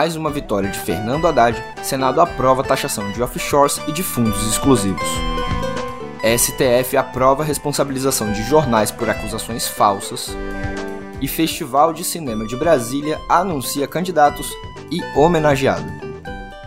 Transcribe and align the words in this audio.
mais 0.00 0.16
uma 0.16 0.30
vitória 0.30 0.70
de 0.70 0.78
Fernando 0.78 1.26
Haddad, 1.26 1.62
Senado 1.82 2.22
aprova 2.22 2.64
taxação 2.64 3.12
de 3.12 3.22
offshores 3.22 3.78
e 3.86 3.92
de 3.92 4.02
fundos 4.02 4.50
exclusivos. 4.50 5.06
STF 6.38 6.96
aprova 6.96 7.44
responsabilização 7.44 8.32
de 8.32 8.42
jornais 8.44 8.90
por 8.90 9.10
acusações 9.10 9.68
falsas. 9.68 10.34
E 11.20 11.28
Festival 11.28 11.92
de 11.92 12.02
Cinema 12.02 12.46
de 12.46 12.56
Brasília 12.56 13.20
anuncia 13.28 13.86
candidatos 13.86 14.50
e 14.90 15.02
homenageado. 15.14 15.92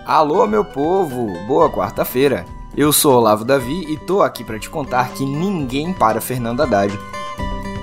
Alô, 0.06 0.46
meu 0.46 0.64
povo! 0.64 1.26
Boa 1.48 1.72
quarta-feira! 1.72 2.46
Eu 2.78 2.94
sou 2.94 3.16
Olavo 3.16 3.44
Davi 3.44 3.92
e 3.92 3.98
tô 3.98 4.22
aqui 4.22 4.44
para 4.44 4.60
te 4.60 4.70
contar 4.70 5.10
que 5.10 5.26
ninguém 5.26 5.92
para 5.92 6.22
Fernando 6.22 6.62
Haddad, 6.62 6.96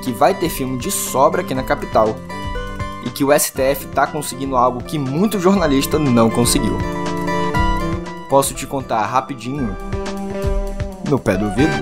que 0.04 0.12
vai 0.12 0.32
ter 0.32 0.48
filme 0.48 0.78
de 0.78 0.92
sobra 0.92 1.40
aqui 1.40 1.56
na 1.56 1.64
capital 1.64 2.14
e 3.04 3.10
que 3.10 3.24
o 3.24 3.38
STF 3.38 3.86
tá 3.94 4.06
conseguindo 4.06 4.56
algo 4.56 4.82
que 4.82 4.98
muito 4.98 5.38
jornalista 5.38 5.98
não 5.98 6.30
conseguiu. 6.30 6.78
Posso 8.28 8.54
te 8.54 8.66
contar 8.66 9.04
rapidinho 9.06 9.76
no 11.08 11.18
pé 11.18 11.36
do 11.36 11.46
ouvido? 11.46 11.72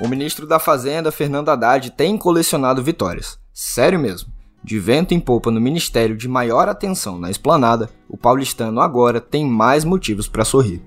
O 0.00 0.08
ministro 0.08 0.46
da 0.46 0.58
Fazenda, 0.58 1.12
Fernando 1.12 1.50
Haddad, 1.50 1.92
tem 1.92 2.18
colecionado 2.18 2.82
vitórias. 2.82 3.38
Sério 3.54 4.00
mesmo. 4.00 4.31
De 4.64 4.78
vento 4.78 5.12
em 5.12 5.18
popa 5.18 5.50
no 5.50 5.60
ministério 5.60 6.16
de 6.16 6.28
maior 6.28 6.68
atenção 6.68 7.18
na 7.18 7.30
esplanada, 7.30 7.90
o 8.08 8.16
paulistano 8.16 8.80
agora 8.80 9.20
tem 9.20 9.44
mais 9.44 9.84
motivos 9.84 10.28
para 10.28 10.44
sorrir. 10.44 10.80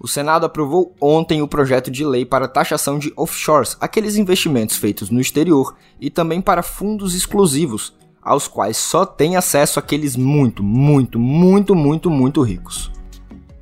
O 0.00 0.06
Senado 0.06 0.44
aprovou 0.44 0.94
ontem 1.00 1.42
o 1.42 1.48
projeto 1.48 1.90
de 1.90 2.04
lei 2.04 2.24
para 2.24 2.46
taxação 2.46 2.98
de 2.98 3.12
offshores, 3.16 3.76
aqueles 3.80 4.16
investimentos 4.16 4.76
feitos 4.76 5.10
no 5.10 5.20
exterior, 5.20 5.74
e 6.00 6.10
também 6.10 6.40
para 6.40 6.62
fundos 6.62 7.14
exclusivos, 7.14 7.94
aos 8.22 8.46
quais 8.46 8.76
só 8.76 9.06
tem 9.06 9.36
acesso 9.36 9.78
aqueles 9.78 10.14
muito, 10.14 10.62
muito, 10.62 11.18
muito, 11.18 11.74
muito, 11.74 12.10
muito 12.10 12.42
ricos. 12.42 12.92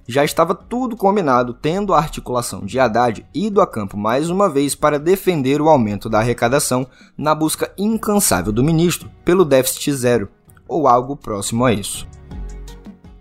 Já 0.08 0.24
estava 0.24 0.54
tudo 0.54 0.96
combinado, 0.96 1.52
tendo 1.52 1.92
a 1.92 1.98
articulação 1.98 2.64
de 2.64 2.78
Haddad 2.78 3.26
ido 3.34 3.60
a 3.60 3.66
campo 3.66 3.96
mais 3.96 4.30
uma 4.30 4.48
vez 4.48 4.74
para 4.74 5.00
defender 5.00 5.60
o 5.60 5.68
aumento 5.68 6.08
da 6.08 6.20
arrecadação 6.20 6.86
na 7.18 7.34
busca 7.34 7.72
incansável 7.76 8.52
do 8.52 8.62
ministro 8.62 9.10
pelo 9.24 9.44
déficit 9.44 9.92
zero, 9.92 10.28
ou 10.68 10.86
algo 10.86 11.16
próximo 11.16 11.64
a 11.64 11.72
isso. 11.72 12.06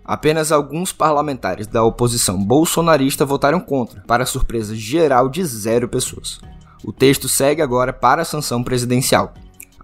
Apenas 0.04 0.52
alguns 0.52 0.92
parlamentares 0.92 1.66
da 1.66 1.82
oposição 1.82 2.40
bolsonarista 2.40 3.24
votaram 3.24 3.58
contra, 3.58 4.02
para 4.06 4.24
surpresa 4.24 4.72
geral 4.76 5.28
de 5.28 5.44
zero 5.44 5.88
pessoas. 5.88 6.38
O 6.84 6.92
texto 6.92 7.28
segue 7.28 7.60
agora 7.60 7.92
para 7.92 8.22
a 8.22 8.24
sanção 8.24 8.62
presidencial. 8.62 9.34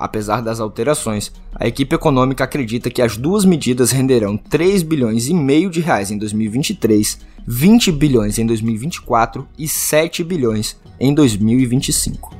Apesar 0.02 0.42
das 0.42 0.58
alterações, 0.58 1.30
a 1.54 1.68
equipe 1.68 1.94
econômica 1.94 2.42
acredita 2.42 2.90
que 2.90 3.00
as 3.00 3.16
duas 3.16 3.44
medidas 3.44 3.92
renderão 3.92 4.36
3 4.36 4.82
bilhões 4.82 5.28
e 5.28 5.32
meio 5.32 5.70
de 5.70 5.80
reais 5.80 6.10
em 6.10 6.18
2023, 6.18 7.20
20 7.46 7.92
bilhões 7.92 8.36
em 8.36 8.44
2024 8.44 9.46
e 9.56 9.68
7 9.68 10.24
bilhões 10.24 10.76
em 10.98 11.14
2025. 11.14 12.34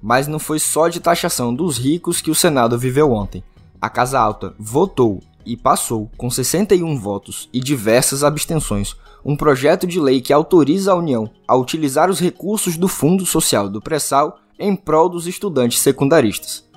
Mas 0.00 0.26
não 0.26 0.38
foi 0.38 0.58
só 0.58 0.88
de 0.88 0.98
taxação 0.98 1.54
dos 1.54 1.76
ricos 1.76 2.22
que 2.22 2.30
o 2.30 2.34
Senado 2.34 2.78
viveu 2.78 3.12
ontem. 3.12 3.44
A 3.78 3.90
Casa 3.90 4.18
Alta 4.18 4.54
votou 4.58 5.20
e 5.44 5.58
passou, 5.58 6.10
com 6.16 6.30
61 6.30 6.98
votos 6.98 7.50
e 7.52 7.60
diversas 7.60 8.24
abstenções, 8.24 8.96
um 9.22 9.36
projeto 9.36 9.86
de 9.86 10.00
lei 10.00 10.22
que 10.22 10.32
autoriza 10.32 10.92
a 10.92 10.96
União 10.96 11.30
a 11.46 11.54
utilizar 11.54 12.08
os 12.08 12.18
recursos 12.18 12.78
do 12.78 12.88
Fundo 12.88 13.26
Social 13.26 13.68
do 13.68 13.78
Pré-Sal 13.78 14.38
em 14.58 14.74
prol 14.74 15.10
dos 15.10 15.26
estudantes 15.26 15.80
secundaristas. 15.80 16.67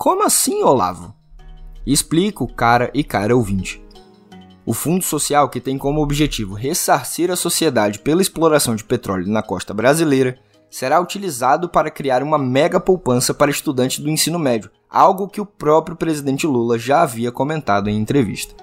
Como 0.00 0.24
assim, 0.24 0.62
Olavo? 0.62 1.14
Explico, 1.86 2.46
cara 2.46 2.90
e 2.94 3.04
cara 3.04 3.36
ouvinte. 3.36 3.84
O 4.64 4.72
Fundo 4.72 5.04
Social, 5.04 5.50
que 5.50 5.60
tem 5.60 5.76
como 5.76 6.00
objetivo 6.00 6.54
ressarcir 6.54 7.30
a 7.30 7.36
sociedade 7.36 7.98
pela 7.98 8.22
exploração 8.22 8.74
de 8.74 8.82
petróleo 8.82 9.26
na 9.28 9.42
costa 9.42 9.74
brasileira, 9.74 10.38
será 10.70 10.98
utilizado 10.98 11.68
para 11.68 11.90
criar 11.90 12.22
uma 12.22 12.38
mega 12.38 12.80
poupança 12.80 13.34
para 13.34 13.50
estudantes 13.50 13.98
do 13.98 14.08
ensino 14.08 14.38
médio, 14.38 14.70
algo 14.88 15.28
que 15.28 15.38
o 15.38 15.44
próprio 15.44 15.94
presidente 15.94 16.46
Lula 16.46 16.78
já 16.78 17.02
havia 17.02 17.30
comentado 17.30 17.90
em 17.90 17.98
entrevista. 17.98 18.54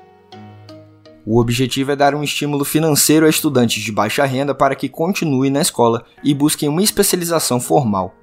O 1.23 1.39
objetivo 1.39 1.91
é 1.91 1.95
dar 1.95 2.15
um 2.15 2.23
estímulo 2.23 2.65
financeiro 2.65 3.27
a 3.27 3.29
estudantes 3.29 3.83
de 3.83 3.91
baixa 3.91 4.25
renda 4.25 4.55
para 4.55 4.73
que 4.73 4.89
continuem 4.89 5.51
na 5.51 5.61
escola 5.61 6.03
e 6.23 6.33
busquem 6.33 6.67
uma 6.67 6.81
especialização 6.81 7.59
formal. 7.59 8.15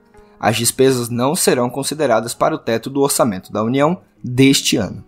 As 0.44 0.58
despesas 0.58 1.08
não 1.08 1.34
serão 1.34 1.70
consideradas 1.70 2.34
para 2.34 2.54
o 2.54 2.58
teto 2.58 2.90
do 2.90 3.00
orçamento 3.00 3.50
da 3.50 3.62
União 3.62 4.02
deste 4.22 4.76
ano. 4.76 5.02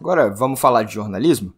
Agora, 0.00 0.30
vamos 0.30 0.58
falar 0.58 0.84
de 0.84 0.94
jornalismo? 0.94 1.52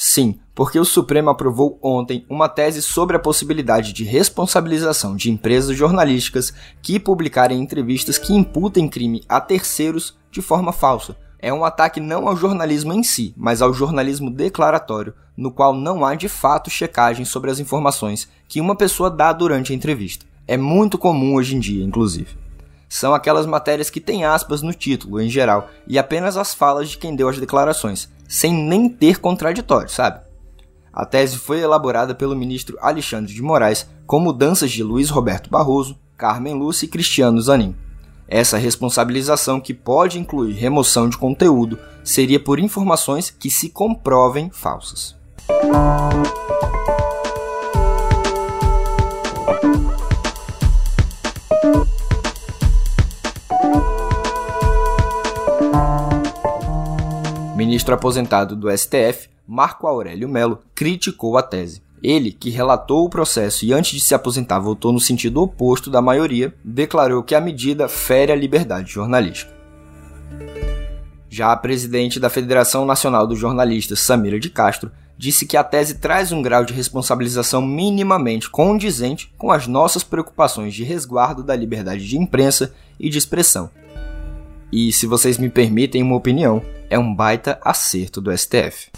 Sim, 0.00 0.38
porque 0.54 0.78
o 0.78 0.84
Supremo 0.84 1.28
aprovou 1.28 1.76
ontem 1.82 2.24
uma 2.30 2.48
tese 2.48 2.80
sobre 2.80 3.16
a 3.16 3.18
possibilidade 3.18 3.92
de 3.92 4.04
responsabilização 4.04 5.16
de 5.16 5.28
empresas 5.28 5.76
jornalísticas 5.76 6.54
que 6.80 7.00
publicarem 7.00 7.60
entrevistas 7.60 8.16
que 8.16 8.32
imputem 8.32 8.88
crime 8.88 9.24
a 9.28 9.40
terceiros 9.40 10.16
de 10.30 10.40
forma 10.40 10.70
falsa. 10.70 11.16
É 11.40 11.52
um 11.52 11.64
ataque 11.64 11.98
não 11.98 12.28
ao 12.28 12.36
jornalismo 12.36 12.92
em 12.92 13.02
si, 13.02 13.34
mas 13.36 13.60
ao 13.60 13.74
jornalismo 13.74 14.30
declaratório, 14.30 15.14
no 15.36 15.50
qual 15.50 15.74
não 15.74 16.04
há 16.04 16.14
de 16.14 16.28
fato 16.28 16.70
checagem 16.70 17.24
sobre 17.24 17.50
as 17.50 17.58
informações 17.58 18.28
que 18.46 18.60
uma 18.60 18.76
pessoa 18.76 19.10
dá 19.10 19.32
durante 19.32 19.72
a 19.72 19.74
entrevista. 19.74 20.24
É 20.46 20.56
muito 20.56 20.96
comum 20.96 21.34
hoje 21.34 21.56
em 21.56 21.58
dia, 21.58 21.84
inclusive 21.84 22.47
são 22.88 23.14
aquelas 23.14 23.46
matérias 23.46 23.90
que 23.90 24.00
têm 24.00 24.24
aspas 24.24 24.62
no 24.62 24.72
título, 24.72 25.20
em 25.20 25.28
geral, 25.28 25.68
e 25.86 25.98
apenas 25.98 26.36
as 26.36 26.54
falas 26.54 26.88
de 26.88 26.98
quem 26.98 27.14
deu 27.14 27.28
as 27.28 27.38
declarações, 27.38 28.08
sem 28.26 28.52
nem 28.52 28.88
ter 28.88 29.18
contraditório, 29.20 29.90
sabe? 29.90 30.20
A 30.92 31.04
tese 31.04 31.36
foi 31.36 31.60
elaborada 31.60 32.14
pelo 32.14 32.34
ministro 32.34 32.78
Alexandre 32.80 33.32
de 33.32 33.42
Moraes 33.42 33.88
com 34.06 34.18
mudanças 34.18 34.70
de 34.70 34.82
Luiz 34.82 35.10
Roberto 35.10 35.50
Barroso, 35.50 35.98
Carmen 36.16 36.54
Lúcia 36.54 36.86
e 36.86 36.88
Cristiano 36.88 37.40
Zanin. 37.40 37.76
Essa 38.26 38.58
responsabilização, 38.58 39.60
que 39.60 39.72
pode 39.72 40.18
incluir 40.18 40.54
remoção 40.54 41.08
de 41.08 41.16
conteúdo, 41.16 41.78
seria 42.02 42.40
por 42.40 42.58
informações 42.58 43.30
que 43.30 43.50
se 43.50 43.70
comprovem 43.70 44.50
falsas. 44.50 45.16
Ministro 57.68 57.94
aposentado 57.94 58.56
do 58.56 58.74
STF, 58.74 59.28
Marco 59.46 59.86
Aurélio 59.86 60.26
Melo, 60.26 60.62
criticou 60.74 61.36
a 61.36 61.42
tese. 61.42 61.82
Ele, 62.02 62.32
que 62.32 62.48
relatou 62.48 63.04
o 63.04 63.10
processo 63.10 63.62
e 63.66 63.74
antes 63.74 63.92
de 63.92 64.00
se 64.00 64.14
aposentar 64.14 64.58
votou 64.58 64.90
no 64.90 64.98
sentido 64.98 65.42
oposto 65.42 65.90
da 65.90 66.00
maioria, 66.00 66.54
declarou 66.64 67.22
que 67.22 67.34
a 67.34 67.40
medida 67.42 67.86
fere 67.86 68.32
a 68.32 68.36
liberdade 68.36 68.90
jornalística. 68.90 69.52
Já 71.28 71.52
a 71.52 71.56
presidente 71.58 72.18
da 72.18 72.30
Federação 72.30 72.86
Nacional 72.86 73.26
dos 73.26 73.38
Jornalistas, 73.38 74.00
Samira 74.00 74.40
de 74.40 74.48
Castro, 74.48 74.90
disse 75.18 75.44
que 75.44 75.56
a 75.56 75.62
tese 75.62 75.96
traz 75.96 76.32
um 76.32 76.40
grau 76.40 76.64
de 76.64 76.72
responsabilização 76.72 77.60
minimamente 77.60 78.48
condizente 78.48 79.30
com 79.36 79.50
as 79.50 79.66
nossas 79.66 80.02
preocupações 80.02 80.72
de 80.72 80.84
resguardo 80.84 81.42
da 81.42 81.54
liberdade 81.54 82.08
de 82.08 82.16
imprensa 82.16 82.72
e 82.98 83.10
de 83.10 83.18
expressão. 83.18 83.68
E, 84.70 84.92
se 84.92 85.06
vocês 85.06 85.38
me 85.38 85.48
permitem 85.48 86.02
uma 86.02 86.16
opinião, 86.16 86.62
é 86.90 86.98
um 86.98 87.14
baita 87.14 87.58
acerto 87.62 88.20
do 88.20 88.36
STF. 88.36 88.90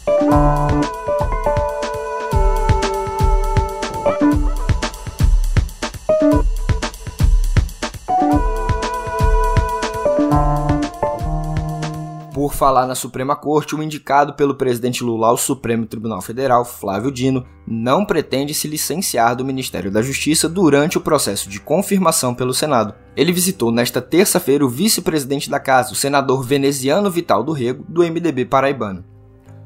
Por 12.50 12.56
falar 12.56 12.84
na 12.84 12.96
Suprema 12.96 13.36
Corte, 13.36 13.76
o 13.76 13.82
indicado 13.82 14.34
pelo 14.34 14.56
presidente 14.56 15.04
Lula 15.04 15.28
ao 15.28 15.36
Supremo 15.36 15.86
Tribunal 15.86 16.20
Federal, 16.20 16.64
Flávio 16.64 17.12
Dino, 17.12 17.46
não 17.64 18.04
pretende 18.04 18.52
se 18.52 18.66
licenciar 18.66 19.36
do 19.36 19.44
Ministério 19.44 19.88
da 19.88 20.02
Justiça 20.02 20.48
durante 20.48 20.98
o 20.98 21.00
processo 21.00 21.48
de 21.48 21.60
confirmação 21.60 22.34
pelo 22.34 22.52
Senado. 22.52 22.92
Ele 23.16 23.32
visitou 23.32 23.70
nesta 23.70 24.02
terça-feira 24.02 24.66
o 24.66 24.68
vice-presidente 24.68 25.48
da 25.48 25.60
casa, 25.60 25.92
o 25.92 25.94
senador 25.94 26.42
veneziano 26.42 27.08
Vital 27.08 27.44
do 27.44 27.52
Rego, 27.52 27.84
do 27.88 28.02
MDB 28.02 28.44
paraibano. 28.46 29.04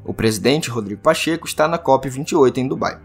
O 0.04 0.12
presidente 0.12 0.68
Rodrigo 0.68 1.00
Pacheco 1.00 1.46
está 1.46 1.66
na 1.66 1.78
COP28 1.78 2.58
em 2.58 2.68
Dubai. 2.68 3.00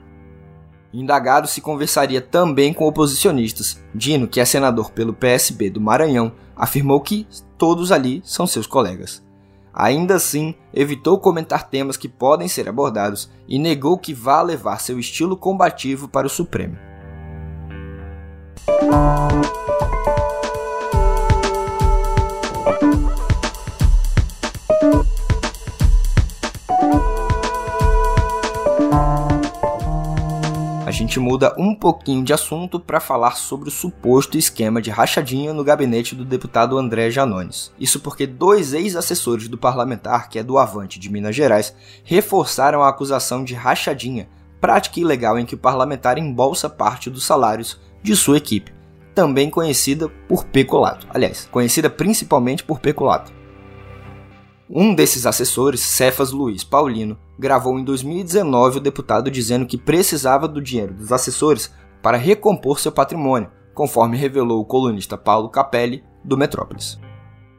Indagado 0.92 1.48
se 1.48 1.62
conversaria 1.62 2.20
também 2.20 2.74
com 2.74 2.86
oposicionistas. 2.86 3.82
Dino, 3.96 4.28
que 4.28 4.42
é 4.42 4.46
senador 4.46 4.92
pelo 4.92 5.14
PSB 5.14 5.70
do 5.70 5.80
Maranhão, 5.80 6.34
afirmou 6.54 7.00
que 7.00 7.25
todos 7.58 7.94
ali 7.94 8.22
são 8.25 8.46
seus 8.46 8.68
colegas. 8.68 9.29
Ainda 9.74 10.16
assim, 10.16 10.56
evitou 10.74 11.19
comentar 11.19 11.69
temas 11.69 11.95
que 11.95 12.10
podem 12.10 12.48
ser 12.48 12.68
abordados 12.68 13.30
e 13.48 13.60
negou 13.60 13.98
que 13.98 14.13
vá 14.13 14.42
levar 14.42 14.80
seu 14.80 15.00
estilo 15.00 15.38
combativo 15.38 16.07
para 16.07 16.27
o 16.27 16.30
Supremo. 16.30 16.77
Gente 31.00 31.19
muda 31.19 31.56
um 31.57 31.74
pouquinho 31.74 32.24
de 32.24 32.34
assunto 32.34 32.78
para 32.78 33.00
falar 33.00 33.38
sobre 33.38 33.69
o 33.69 33.72
suposto 33.72 34.38
esquema 34.38 34.81
de 34.81 34.90
rachadinha 34.90 35.54
no 35.54 35.63
gabinete 35.63 36.13
do 36.13 36.25
deputado 36.25 36.78
André 36.78 37.10
Janones. 37.10 37.72
Isso 37.80 38.01
porque 38.01 38.28
dois 38.28 38.74
ex-assessores 38.74 39.48
do 39.48 39.57
parlamentar, 39.57 40.30
que 40.30 40.38
é 40.38 40.44
do 40.44 40.57
Avante 40.57 41.00
de 41.00 41.10
Minas 41.10 41.36
Gerais, 41.36 41.74
reforçaram 42.04 42.84
a 42.84 42.90
acusação 42.90 43.46
de 43.46 43.54
rachadinha, 43.54 44.28
prática 44.60 45.00
ilegal 45.00 45.40
em 45.40 45.46
que 45.46 45.56
o 45.56 45.60
parlamentar 45.60 46.18
embolsa 46.18 46.69
parte 46.69 47.10
dos 47.10 47.25
salários 47.25 47.80
de 48.04 48.13
sua 48.13 48.38
equipe, 48.38 48.74
também 49.16 49.50
conhecida 49.50 50.10
por 50.28 50.44
peculato. 50.46 51.07
Aliás, 51.13 51.48
conhecida 51.50 51.90
principalmente 51.90 52.62
por 52.63 52.80
peculato. 52.80 53.38
Um 54.71 54.94
desses 54.94 55.25
assessores, 55.25 55.81
Cefas 55.81 56.31
Luiz 56.31 56.63
Paulino, 56.63 57.18
gravou 57.39 57.80
em 57.80 57.83
2019 57.83 58.77
o 58.77 58.80
deputado 58.80 59.31
dizendo 59.31 59.66
que 59.66 59.80
precisava 59.80 60.48
do 60.48 60.62
dinheiro 60.62 60.94
dos 60.94 61.12
assessores 61.12 61.74
para 62.04 62.18
recompor 62.18 62.80
seu 62.80 62.92
patrimônio, 62.92 63.50
conforme 63.74 64.16
revelou 64.16 64.62
o 64.62 64.66
colunista 64.66 65.18
Paulo 65.18 65.50
Capelli, 65.50 66.04
do 66.24 66.38
Metrópolis. 66.38 67.00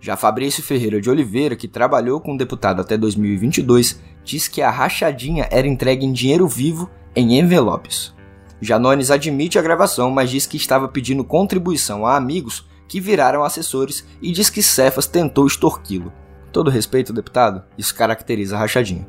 Já 0.01 0.17
Fabrício 0.17 0.63
Ferreira 0.63 1.01
de 1.01 1.11
Oliveira, 1.11 1.57
que 1.57 1.67
trabalhou 1.67 2.21
com 2.21 2.35
o 2.35 2.39
deputado 2.39 2.81
até 2.81 2.97
2022, 2.97 4.01
diz 4.23 4.47
que 4.47 4.63
a 4.63 4.71
rachadinha 4.71 5.49
era 5.51 5.67
entregue 5.67 6.07
em 6.07 6.13
dinheiro 6.13 6.47
vivo 6.47 6.89
em 7.17 7.41
envelopes. 7.41 8.15
Janones 8.61 9.11
admite 9.11 9.59
a 9.59 9.63
gravação, 9.63 10.13
mas 10.13 10.31
diz 10.31 10.47
que 10.47 10.57
estava 10.57 10.87
pedindo 10.87 11.25
contribuição 11.25 12.07
a 12.07 12.17
amigos 12.17 12.69
que 12.87 13.01
viraram 13.01 13.43
assessores 13.43 14.07
e 14.23 14.31
diz 14.31 14.49
que 14.49 14.63
Cefas 14.63 15.09
tentou 15.09 15.45
extorquí-lo. 15.45 16.13
Todo 16.53 16.71
respeito, 16.71 17.13
deputado, 17.13 17.63
isso 17.79 17.95
caracteriza 17.95 18.59
rachadinha. 18.59 19.07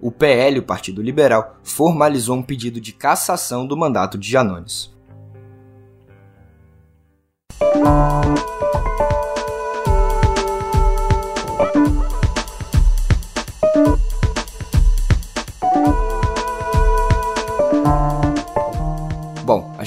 O 0.00 0.12
PL, 0.12 0.60
o 0.60 0.62
Partido 0.62 1.02
Liberal, 1.02 1.58
formalizou 1.64 2.36
um 2.36 2.42
pedido 2.42 2.80
de 2.80 2.92
cassação 2.92 3.66
do 3.66 3.76
mandato 3.76 4.16
de 4.16 4.30
Janones. 4.30 4.94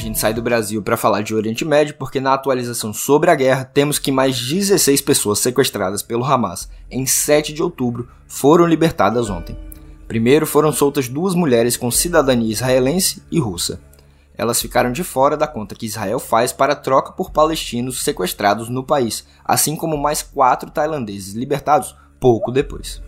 Gente 0.09 0.19
sai 0.19 0.33
do 0.33 0.41
Brasil 0.41 0.81
para 0.81 0.97
falar 0.97 1.21
de 1.21 1.33
Oriente 1.33 1.63
Médio 1.63 1.95
porque 1.97 2.19
na 2.19 2.33
atualização 2.33 2.91
sobre 2.91 3.29
a 3.29 3.35
guerra 3.35 3.63
temos 3.63 3.97
que 3.97 4.11
mais 4.11 4.39
16 4.39 5.01
pessoas 5.01 5.39
sequestradas 5.39 6.01
pelo 6.01 6.25
Hamas 6.25 6.69
em 6.91 7.05
7 7.05 7.53
de 7.53 7.63
outubro 7.63 8.09
foram 8.27 8.65
libertadas 8.65 9.29
ontem. 9.29 9.57
Primeiro 10.07 10.47
foram 10.47 10.71
soltas 10.71 11.07
duas 11.07 11.35
mulheres 11.35 11.77
com 11.77 11.91
cidadania 11.91 12.51
israelense 12.51 13.21
e 13.31 13.39
russa. 13.39 13.79
Elas 14.35 14.61
ficaram 14.61 14.91
de 14.91 15.03
fora 15.03 15.37
da 15.37 15.45
conta 15.45 15.75
que 15.75 15.85
Israel 15.85 16.19
faz 16.19 16.51
para 16.51 16.75
troca 16.75 17.11
por 17.11 17.31
palestinos 17.31 18.03
sequestrados 18.03 18.69
no 18.69 18.83
país, 18.83 19.25
assim 19.45 19.75
como 19.75 19.97
mais 19.97 20.23
quatro 20.23 20.71
tailandeses 20.71 21.35
libertados 21.35 21.95
pouco 22.19 22.51
depois. 22.51 23.01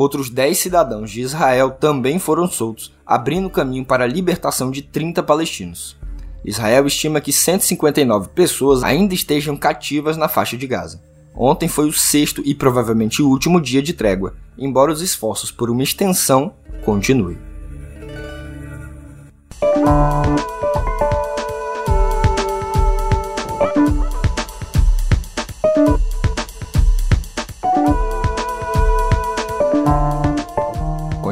Outros 0.00 0.30
10 0.30 0.56
cidadãos 0.56 1.10
de 1.10 1.20
Israel 1.20 1.72
também 1.72 2.18
foram 2.18 2.48
soltos, 2.48 2.90
abrindo 3.04 3.50
caminho 3.50 3.84
para 3.84 4.04
a 4.04 4.06
libertação 4.06 4.70
de 4.70 4.80
30 4.80 5.22
palestinos. 5.22 5.94
Israel 6.42 6.86
estima 6.86 7.20
que 7.20 7.30
159 7.30 8.30
pessoas 8.30 8.82
ainda 8.82 9.12
estejam 9.12 9.54
cativas 9.58 10.16
na 10.16 10.26
faixa 10.26 10.56
de 10.56 10.66
Gaza. 10.66 11.02
Ontem 11.36 11.68
foi 11.68 11.86
o 11.86 11.92
sexto 11.92 12.40
e 12.46 12.54
provavelmente 12.54 13.20
o 13.20 13.28
último 13.28 13.60
dia 13.60 13.82
de 13.82 13.92
trégua, 13.92 14.32
embora 14.56 14.90
os 14.90 15.02
esforços 15.02 15.50
por 15.50 15.68
uma 15.68 15.82
extensão 15.82 16.54
continuem. 16.82 17.36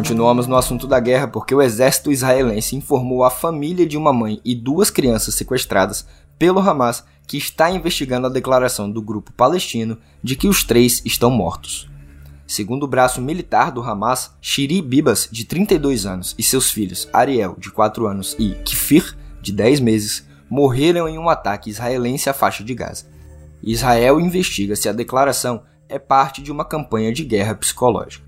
Continuamos 0.08 0.46
no 0.46 0.56
assunto 0.56 0.86
da 0.86 0.98
guerra 0.98 1.28
porque 1.28 1.54
o 1.54 1.60
exército 1.60 2.10
israelense 2.10 2.74
informou 2.74 3.24
a 3.24 3.30
família 3.30 3.84
de 3.84 3.94
uma 3.94 4.10
mãe 4.10 4.40
e 4.42 4.54
duas 4.54 4.88
crianças 4.88 5.34
sequestradas 5.34 6.06
pelo 6.38 6.60
Hamas 6.60 7.04
que 7.26 7.36
está 7.36 7.70
investigando 7.70 8.26
a 8.26 8.30
declaração 8.30 8.90
do 8.90 9.02
grupo 9.02 9.30
palestino 9.34 9.98
de 10.22 10.34
que 10.34 10.48
os 10.48 10.64
três 10.64 11.02
estão 11.04 11.30
mortos. 11.30 11.90
Segundo 12.46 12.84
o 12.84 12.88
braço 12.88 13.20
militar 13.20 13.70
do 13.70 13.82
Hamas, 13.82 14.32
Shiri 14.40 14.80
Bibas, 14.80 15.28
de 15.30 15.44
32 15.44 16.06
anos, 16.06 16.34
e 16.38 16.42
seus 16.42 16.70
filhos 16.70 17.06
Ariel, 17.12 17.54
de 17.58 17.70
4 17.70 18.06
anos, 18.06 18.34
e 18.38 18.54
Kfir, 18.64 19.14
de 19.42 19.52
10 19.52 19.80
meses, 19.80 20.26
morreram 20.48 21.06
em 21.06 21.18
um 21.18 21.28
ataque 21.28 21.68
israelense 21.68 22.30
à 22.30 22.32
faixa 22.32 22.64
de 22.64 22.74
Gaza. 22.74 23.04
Israel 23.62 24.18
investiga 24.18 24.74
se 24.74 24.88
a 24.88 24.92
declaração 24.94 25.64
é 25.86 25.98
parte 25.98 26.40
de 26.40 26.50
uma 26.50 26.64
campanha 26.64 27.12
de 27.12 27.26
guerra 27.26 27.54
psicológica. 27.54 28.27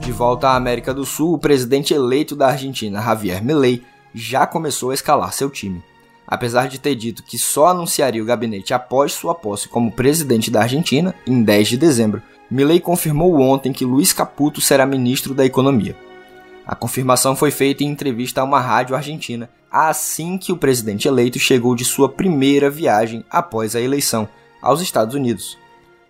De 0.00 0.12
volta 0.12 0.50
à 0.50 0.56
América 0.56 0.94
do 0.94 1.04
Sul, 1.04 1.34
o 1.34 1.38
presidente 1.38 1.92
eleito 1.92 2.36
da 2.36 2.48
Argentina, 2.48 3.02
Javier 3.02 3.42
Milei, 3.42 3.82
já 4.14 4.46
começou 4.46 4.90
a 4.90 4.94
escalar 4.94 5.32
seu 5.32 5.50
time. 5.50 5.82
Apesar 6.24 6.68
de 6.68 6.78
ter 6.78 6.94
dito 6.94 7.24
que 7.24 7.36
só 7.36 7.66
anunciaria 7.68 8.22
o 8.22 8.26
gabinete 8.26 8.72
após 8.72 9.12
sua 9.12 9.34
posse 9.34 9.68
como 9.68 9.90
presidente 9.90 10.48
da 10.48 10.62
Argentina, 10.62 11.12
em 11.26 11.42
10 11.42 11.68
de 11.70 11.76
dezembro, 11.76 12.22
Milei 12.48 12.78
confirmou 12.78 13.40
ontem 13.40 13.72
que 13.72 13.84
Luiz 13.84 14.12
Caputo 14.12 14.60
será 14.60 14.86
ministro 14.86 15.34
da 15.34 15.44
Economia. 15.44 15.96
A 16.72 16.74
confirmação 16.74 17.36
foi 17.36 17.50
feita 17.50 17.84
em 17.84 17.88
entrevista 17.88 18.40
a 18.40 18.44
uma 18.44 18.58
rádio 18.58 18.96
argentina 18.96 19.50
assim 19.70 20.38
que 20.38 20.50
o 20.50 20.56
presidente 20.56 21.06
eleito 21.06 21.38
chegou 21.38 21.76
de 21.76 21.84
sua 21.84 22.08
primeira 22.08 22.70
viagem 22.70 23.22
após 23.28 23.76
a 23.76 23.80
eleição 23.82 24.26
aos 24.62 24.80
Estados 24.80 25.14
Unidos. 25.14 25.58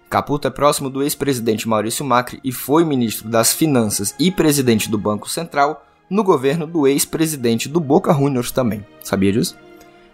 Caputo 0.08 0.46
é 0.46 0.52
próximo 0.52 0.88
do 0.88 1.02
ex-presidente 1.02 1.68
Maurício 1.68 2.04
Macri 2.04 2.38
e 2.44 2.52
foi 2.52 2.84
ministro 2.84 3.28
das 3.28 3.52
Finanças 3.52 4.14
e 4.20 4.30
presidente 4.30 4.88
do 4.88 4.96
Banco 4.96 5.28
Central 5.28 5.84
no 6.08 6.22
governo 6.22 6.64
do 6.64 6.86
ex-presidente 6.86 7.68
do 7.68 7.80
Boca 7.80 8.14
Juniors 8.14 8.52
também. 8.52 8.86
Sabia 9.02 9.32
disso? 9.32 9.56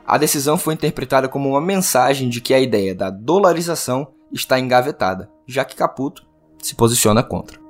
A 0.07 0.17
decisão 0.17 0.57
foi 0.57 0.73
interpretada 0.73 1.29
como 1.29 1.51
uma 1.51 1.61
mensagem 1.61 2.27
de 2.27 2.41
que 2.41 2.55
a 2.55 2.59
ideia 2.59 2.95
da 2.95 3.11
dolarização 3.11 4.15
está 4.33 4.59
engavetada, 4.59 5.29
já 5.47 5.63
que 5.63 5.77
Caputo 5.77 6.27
se 6.63 6.75
posiciona 6.75 7.23
contra. 7.23 7.61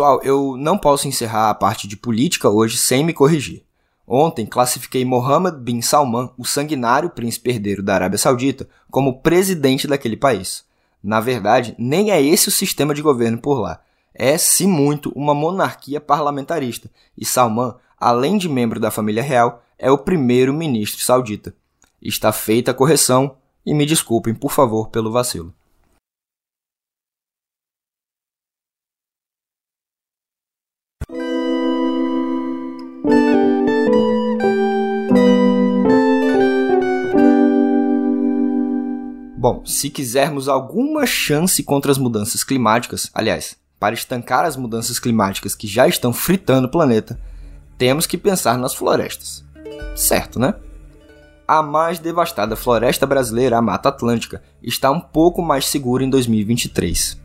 Pessoal, 0.00 0.22
eu 0.22 0.56
não 0.56 0.78
posso 0.78 1.06
encerrar 1.06 1.50
a 1.50 1.54
parte 1.54 1.86
de 1.86 1.94
política 1.94 2.48
hoje 2.48 2.78
sem 2.78 3.04
me 3.04 3.12
corrigir. 3.12 3.64
Ontem 4.08 4.46
classifiquei 4.46 5.04
Mohammed 5.04 5.58
bin 5.58 5.82
Salman, 5.82 6.30
o 6.38 6.44
sanguinário 6.46 7.10
príncipe 7.10 7.50
herdeiro 7.50 7.82
da 7.82 7.96
Arábia 7.96 8.16
Saudita, 8.16 8.66
como 8.90 9.20
presidente 9.20 9.86
daquele 9.86 10.16
país. 10.16 10.64
Na 11.04 11.20
verdade, 11.20 11.74
nem 11.78 12.10
é 12.10 12.22
esse 12.22 12.48
o 12.48 12.50
sistema 12.50 12.94
de 12.94 13.02
governo 13.02 13.36
por 13.36 13.60
lá. 13.60 13.82
É, 14.14 14.38
se 14.38 14.66
muito, 14.66 15.12
uma 15.14 15.34
monarquia 15.34 16.00
parlamentarista, 16.00 16.90
e 17.14 17.26
Salman, 17.26 17.74
além 18.00 18.38
de 18.38 18.48
membro 18.48 18.80
da 18.80 18.90
família 18.90 19.22
real, 19.22 19.62
é 19.78 19.90
o 19.90 19.98
primeiro 19.98 20.54
ministro 20.54 21.04
saudita. 21.04 21.54
Está 22.00 22.32
feita 22.32 22.70
a 22.70 22.74
correção, 22.74 23.36
e 23.66 23.74
me 23.74 23.84
desculpem, 23.84 24.32
por 24.34 24.50
favor, 24.50 24.88
pelo 24.88 25.12
vacilo. 25.12 25.52
Bom, 39.40 39.64
se 39.64 39.88
quisermos 39.88 40.50
alguma 40.50 41.06
chance 41.06 41.62
contra 41.62 41.90
as 41.90 41.96
mudanças 41.96 42.44
climáticas, 42.44 43.10
aliás, 43.14 43.56
para 43.78 43.94
estancar 43.94 44.44
as 44.44 44.54
mudanças 44.54 44.98
climáticas 44.98 45.54
que 45.54 45.66
já 45.66 45.88
estão 45.88 46.12
fritando 46.12 46.66
o 46.66 46.70
planeta, 46.70 47.18
temos 47.78 48.04
que 48.04 48.18
pensar 48.18 48.58
nas 48.58 48.74
florestas. 48.74 49.42
Certo, 49.96 50.38
né? 50.38 50.56
A 51.48 51.62
mais 51.62 51.98
devastada 51.98 52.54
floresta 52.54 53.06
brasileira, 53.06 53.56
a 53.56 53.62
Mata 53.62 53.88
Atlântica, 53.88 54.42
está 54.62 54.90
um 54.90 55.00
pouco 55.00 55.40
mais 55.40 55.64
segura 55.64 56.04
em 56.04 56.10
2023. 56.10 57.18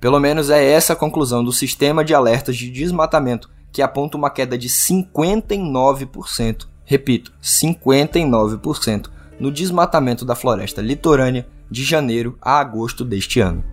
Pelo 0.00 0.18
menos 0.18 0.50
é 0.50 0.72
essa 0.72 0.94
a 0.94 0.96
conclusão 0.96 1.44
do 1.44 1.52
sistema 1.52 2.04
de 2.04 2.12
alertas 2.12 2.56
de 2.56 2.68
desmatamento, 2.68 3.48
que 3.70 3.80
aponta 3.80 4.16
uma 4.16 4.28
queda 4.28 4.58
de 4.58 4.68
59%, 4.68 6.66
repito, 6.84 7.32
59% 7.40 9.08
no 9.38 9.52
desmatamento 9.52 10.24
da 10.24 10.34
floresta 10.34 10.82
litorânea 10.82 11.46
de 11.70 11.84
janeiro 11.84 12.36
a 12.40 12.58
agosto 12.58 13.04
deste 13.04 13.40
ano. 13.40 13.64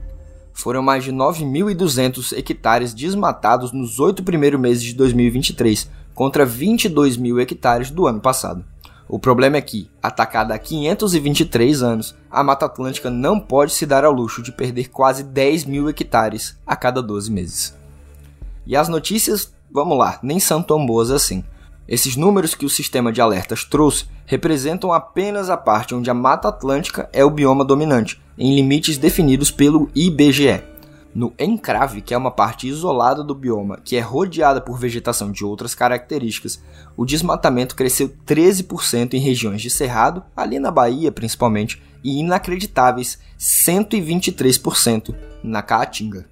Foram 0.53 0.81
mais 0.81 1.03
de 1.03 1.11
9.200 1.11 2.37
hectares 2.37 2.93
desmatados 2.93 3.71
nos 3.71 3.99
oito 3.99 4.23
primeiros 4.23 4.59
meses 4.59 4.83
de 4.83 4.93
2023, 4.93 5.89
contra 6.13 6.45
22 6.45 7.15
mil 7.15 7.39
hectares 7.39 7.91
do 7.91 8.07
ano 8.07 8.19
passado. 8.19 8.65
O 9.09 9.17
problema 9.17 9.55
é 9.55 9.61
que, 9.61 9.89
atacada 10.01 10.53
há 10.53 10.59
523 10.59 11.81
anos, 11.81 12.15
a 12.29 12.43
Mata 12.43 12.65
Atlântica 12.65 13.09
não 13.09 13.39
pode 13.39 13.71
se 13.73 13.85
dar 13.85 14.03
ao 14.03 14.11
luxo 14.11 14.41
de 14.41 14.51
perder 14.51 14.89
quase 14.89 15.23
10 15.23 15.65
mil 15.65 15.89
hectares 15.89 16.57
a 16.65 16.75
cada 16.75 17.01
12 17.01 17.31
meses. 17.31 17.77
E 18.65 18.75
as 18.75 18.89
notícias, 18.89 19.53
vamos 19.71 19.97
lá, 19.97 20.19
nem 20.21 20.39
são 20.39 20.61
tão 20.61 20.85
boas 20.85 21.09
assim. 21.09 21.43
Esses 21.87 22.17
números 22.17 22.53
que 22.53 22.65
o 22.65 22.69
sistema 22.69 23.11
de 23.11 23.21
alertas 23.21 23.63
trouxe 23.63 24.05
representam 24.25 24.91
apenas 24.91 25.49
a 25.49 25.55
parte 25.55 25.95
onde 25.95 26.09
a 26.09 26.13
Mata 26.13 26.49
Atlântica 26.49 27.09
é 27.13 27.23
o 27.23 27.31
bioma 27.31 27.63
dominante, 27.63 28.21
em 28.37 28.53
limites 28.55 28.97
definidos 28.97 29.49
pelo 29.49 29.89
IBGE. 29.95 30.61
No 31.15 31.33
encrave, 31.39 32.01
que 32.01 32.13
é 32.13 32.17
uma 32.17 32.29
parte 32.29 32.67
isolada 32.67 33.23
do 33.23 33.33
bioma 33.33 33.79
que 33.83 33.95
é 33.95 34.01
rodeada 34.01 34.59
por 34.59 34.77
vegetação 34.77 35.31
de 35.31 35.45
outras 35.45 35.73
características, 35.73 36.61
o 36.95 37.05
desmatamento 37.05 37.75
cresceu 37.75 38.13
13% 38.27 39.13
em 39.13 39.19
regiões 39.19 39.61
de 39.61 39.69
cerrado, 39.69 40.23
ali 40.35 40.59
na 40.59 40.69
Bahia 40.69 41.11
principalmente, 41.11 41.81
e 42.03 42.19
inacreditáveis 42.19 43.17
123% 43.39 45.15
na 45.41 45.63
Caatinga. 45.63 46.27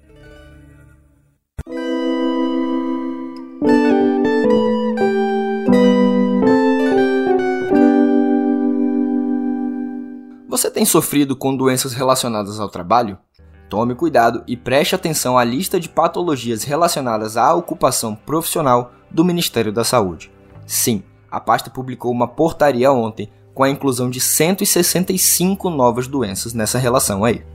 Tem 10.75 10.84
sofrido 10.84 11.38
com 11.38 11.55
doenças 11.55 11.94
relacionadas 11.94 12.60
ao 12.60 12.67
trabalho? 12.67 13.17
Tome 13.70 13.96
cuidado 13.96 14.44
e 14.46 14.58
preste 14.58 14.94
atenção 14.94 15.38
à 15.38 15.44
lista 15.46 15.79
de 15.79 15.88
patologias 15.88 16.65
relacionadas 16.65 17.38
à 17.38 17.53
ocupação 17.53 18.13
profissional 18.13 18.91
do 19.10 19.24
Ministério 19.24 19.72
da 19.72 19.86
Saúde. 19.86 20.29
Sim, 20.67 21.01
a 21.32 21.39
pasta 21.39 21.70
publicou 21.70 22.12
uma 22.12 22.27
portaria 22.27 22.91
ontem 22.91 23.32
com 23.53 23.63
a 23.63 23.70
inclusão 23.70 24.10
de 24.10 24.20
165 24.20 25.70
novas 25.70 26.08
doenças 26.08 26.53
nessa 26.53 26.77
relação 26.77 27.24
aí. 27.24 27.46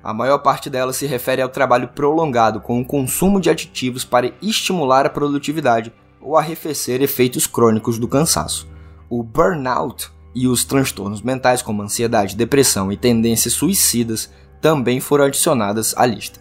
A 0.00 0.14
maior 0.14 0.38
parte 0.38 0.70
delas 0.70 0.94
se 0.94 1.06
refere 1.06 1.42
ao 1.42 1.48
trabalho 1.48 1.88
prolongado 1.88 2.60
com 2.60 2.80
o 2.80 2.84
consumo 2.84 3.40
de 3.40 3.50
aditivos 3.50 4.04
para 4.04 4.32
estimular 4.40 5.04
a 5.04 5.10
produtividade 5.10 5.92
ou 6.20 6.36
arrefecer 6.36 7.02
efeitos 7.02 7.44
crônicos 7.44 7.98
do 7.98 8.06
cansaço. 8.06 8.68
O 9.10 9.20
burnout 9.24 10.13
e 10.34 10.48
os 10.48 10.64
transtornos 10.64 11.22
mentais 11.22 11.62
como 11.62 11.82
ansiedade, 11.82 12.36
depressão 12.36 12.90
e 12.90 12.96
tendências 12.96 13.54
suicidas 13.54 14.30
também 14.60 14.98
foram 14.98 15.26
adicionadas 15.26 15.94
à 15.96 16.06
lista. 16.06 16.40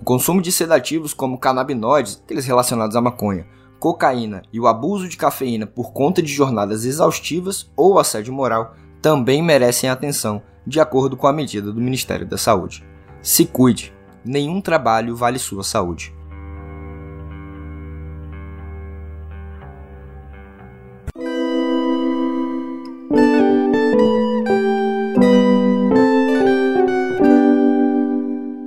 O 0.00 0.04
consumo 0.04 0.40
de 0.40 0.52
sedativos 0.52 1.12
como 1.12 1.38
canabinoides, 1.38 2.20
aqueles 2.24 2.46
relacionados 2.46 2.96
à 2.96 3.00
maconha, 3.00 3.46
cocaína 3.78 4.42
e 4.52 4.60
o 4.60 4.66
abuso 4.66 5.08
de 5.08 5.16
cafeína 5.16 5.66
por 5.66 5.92
conta 5.92 6.22
de 6.22 6.32
jornadas 6.32 6.84
exaustivas 6.84 7.70
ou 7.76 7.98
assédio 7.98 8.32
moral 8.32 8.74
também 9.02 9.42
merecem 9.42 9.90
atenção, 9.90 10.40
de 10.66 10.80
acordo 10.80 11.16
com 11.16 11.26
a 11.26 11.32
medida 11.32 11.70
do 11.70 11.80
Ministério 11.80 12.26
da 12.26 12.38
Saúde. 12.38 12.82
Se 13.20 13.44
cuide, 13.44 13.92
nenhum 14.24 14.60
trabalho 14.60 15.14
vale 15.14 15.38
sua 15.38 15.62
saúde. 15.62 16.13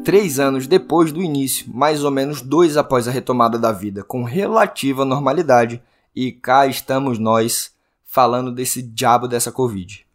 Três 0.08 0.40
anos 0.40 0.68
depois 0.68 1.12
do 1.12 1.22
início, 1.22 1.70
mais 1.70 2.02
ou 2.02 2.10
menos 2.10 2.42
dois 2.42 2.78
após 2.78 3.10
a 3.10 3.12
retomada 3.12 3.60
da 3.60 3.74
vida 3.74 4.06
com 4.06 4.24
relativa 4.24 5.04
normalidade, 5.04 5.84
e 6.16 6.32
cá 6.32 6.66
estamos 6.66 7.20
nós 7.20 7.72
falando 8.06 8.50
desse 8.50 8.82
diabo 8.82 9.28
dessa 9.28 9.52
Covid. 9.52 10.06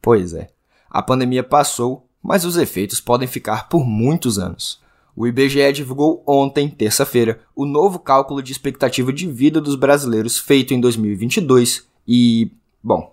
Pois 0.00 0.32
é, 0.32 0.50
a 0.88 1.02
pandemia 1.02 1.42
passou, 1.42 2.06
mas 2.22 2.44
os 2.44 2.56
efeitos 2.56 3.00
podem 3.00 3.26
ficar 3.26 3.68
por 3.68 3.84
muitos 3.84 4.38
anos. 4.38 4.80
O 5.16 5.26
IBGE 5.26 5.72
divulgou 5.72 6.22
ontem, 6.24 6.68
terça-feira, 6.68 7.40
o 7.52 7.66
novo 7.66 7.98
cálculo 7.98 8.40
de 8.40 8.52
expectativa 8.52 9.12
de 9.12 9.26
vida 9.26 9.60
dos 9.60 9.74
brasileiros 9.74 10.38
feito 10.38 10.72
em 10.72 10.80
2022 10.80 11.84
e, 12.06 12.48
bom, 12.80 13.12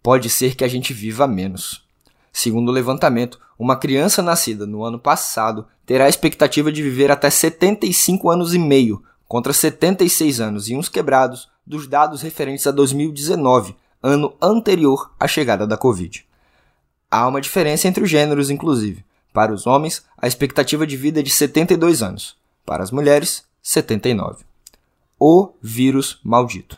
pode 0.00 0.30
ser 0.30 0.54
que 0.54 0.62
a 0.62 0.68
gente 0.68 0.92
viva 0.92 1.26
menos. 1.26 1.85
Segundo 2.36 2.68
o 2.68 2.72
levantamento, 2.72 3.40
uma 3.58 3.76
criança 3.76 4.22
nascida 4.22 4.66
no 4.66 4.84
ano 4.84 4.98
passado 4.98 5.66
terá 5.86 6.04
a 6.04 6.08
expectativa 6.10 6.70
de 6.70 6.82
viver 6.82 7.10
até 7.10 7.30
75 7.30 8.28
anos 8.28 8.52
e 8.52 8.58
meio, 8.58 9.02
contra 9.26 9.54
76 9.54 10.38
anos 10.38 10.68
e 10.68 10.76
uns 10.76 10.86
quebrados 10.86 11.48
dos 11.66 11.88
dados 11.88 12.20
referentes 12.20 12.66
a 12.66 12.70
2019, 12.70 13.74
ano 14.02 14.36
anterior 14.38 15.14
à 15.18 15.26
chegada 15.26 15.66
da 15.66 15.78
Covid. 15.78 16.26
Há 17.10 17.26
uma 17.26 17.40
diferença 17.40 17.88
entre 17.88 18.04
os 18.04 18.10
gêneros, 18.10 18.50
inclusive. 18.50 19.02
Para 19.32 19.54
os 19.54 19.66
homens, 19.66 20.04
a 20.18 20.26
expectativa 20.26 20.86
de 20.86 20.94
vida 20.94 21.20
é 21.20 21.22
de 21.22 21.30
72 21.30 22.02
anos. 22.02 22.36
Para 22.66 22.82
as 22.82 22.90
mulheres, 22.90 23.44
79. 23.62 24.44
O 25.18 25.54
vírus 25.62 26.20
maldito. 26.22 26.76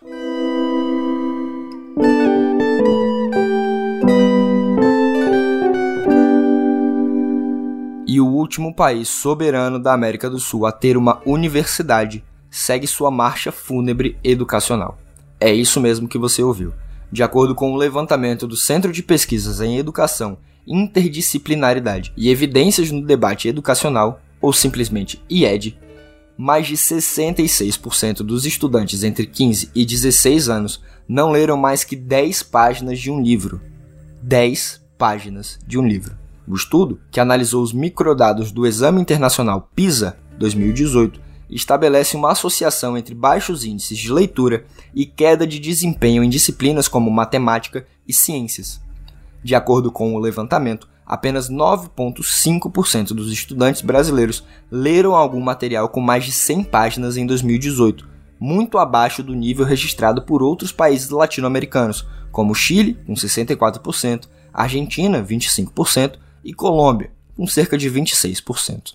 E 8.19 8.21
o 8.21 8.27
último 8.27 8.75
país 8.75 9.09
soberano 9.09 9.79
da 9.79 9.95
América 9.95 10.29
do 10.29 10.41
Sul 10.41 10.67
a 10.67 10.73
ter 10.73 10.97
uma 10.97 11.23
universidade 11.25 12.25
segue 12.51 12.85
sua 12.85 13.13
marcha 13.13 13.53
fúnebre 13.53 14.19
educacional. 14.25 14.99
É 15.39 15.53
isso 15.53 15.81
mesmo 15.81 16.09
que 16.09 16.19
você 16.19 16.43
ouviu. 16.43 16.75
De 17.13 17.23
acordo 17.23 17.55
com 17.55 17.73
o 17.73 17.77
levantamento 17.77 18.49
do 18.49 18.57
Centro 18.57 18.93
de 18.93 19.05
Pesquisas 19.05 19.61
em 19.61 19.79
Educação, 19.79 20.37
Interdisciplinaridade 20.67 22.13
e 22.17 22.29
Evidências 22.29 22.91
no 22.91 23.07
Debate 23.07 23.47
Educacional, 23.47 24.21
ou 24.41 24.53
simplesmente 24.53 25.23
IED, 25.31 25.79
mais 26.37 26.67
de 26.67 26.77
66% 26.77 28.17
dos 28.17 28.45
estudantes 28.47 29.05
entre 29.05 29.27
15 29.27 29.71
e 29.73 29.85
16 29.87 30.49
anos 30.49 30.83
não 31.09 31.31
leram 31.31 31.57
mais 31.57 31.85
que 31.85 31.95
10 31.95 32.43
páginas 32.43 32.99
de 32.99 33.13
um 33.13 33.23
livro. 33.23 33.61
10 34.23 34.81
páginas 34.99 35.57
de 35.65 35.79
um 35.79 35.87
livro. 35.87 36.28
O 36.49 36.55
estudo, 36.55 36.99
que 37.11 37.21
analisou 37.21 37.63
os 37.63 37.75
microdados 37.75 38.51
do 38.51 38.67
Exame 38.67 39.03
Internacional 39.03 39.69
PISA 39.75 40.17
2018, 40.39 41.21
estabelece 41.51 42.17
uma 42.17 42.33
associação 42.33 42.97
entre 42.97 43.15
baixos 43.15 43.65
índices 43.65 43.99
de 43.99 44.11
leitura 44.11 44.65
e 44.95 45.05
queda 45.05 45.47
de 45.47 45.59
desempenho 45.59 46.25
em 46.25 46.31
disciplinas 46.31 46.89
como 46.89 47.11
matemática 47.11 47.87
e 48.07 48.15
ciências. 48.15 48.81
De 49.45 49.55
acordo 49.55 49.93
com 49.93 50.15
o 50.15 50.19
levantamento, 50.19 50.89
apenas 51.05 51.51
9,5% 51.51 53.09
dos 53.09 53.31
estudantes 53.31 53.83
brasileiros 53.83 54.43
leram 54.71 55.15
algum 55.15 55.41
material 55.41 55.91
com 55.91 56.01
mais 56.01 56.25
de 56.25 56.33
100 56.33 56.65
páginas 56.65 57.19
em 57.19 57.27
2018, 57.27 58.09
muito 58.41 58.79
abaixo 58.79 59.23
do 59.23 59.35
nível 59.35 59.67
registrado 59.67 60.23
por 60.23 60.43
outros 60.43 60.73
países 60.73 61.11
latino-americanos, 61.11 62.07
como 62.33 62.55
Chile, 62.55 62.99
com 63.07 63.13
64%, 63.13 64.29
Argentina, 64.53 65.23
25%, 65.23 66.19
e 66.49 66.55
Colômbia, 66.55 67.13
com 67.37 67.47
cerca 67.47 67.77
de 67.77 67.91
26%. 67.91 68.95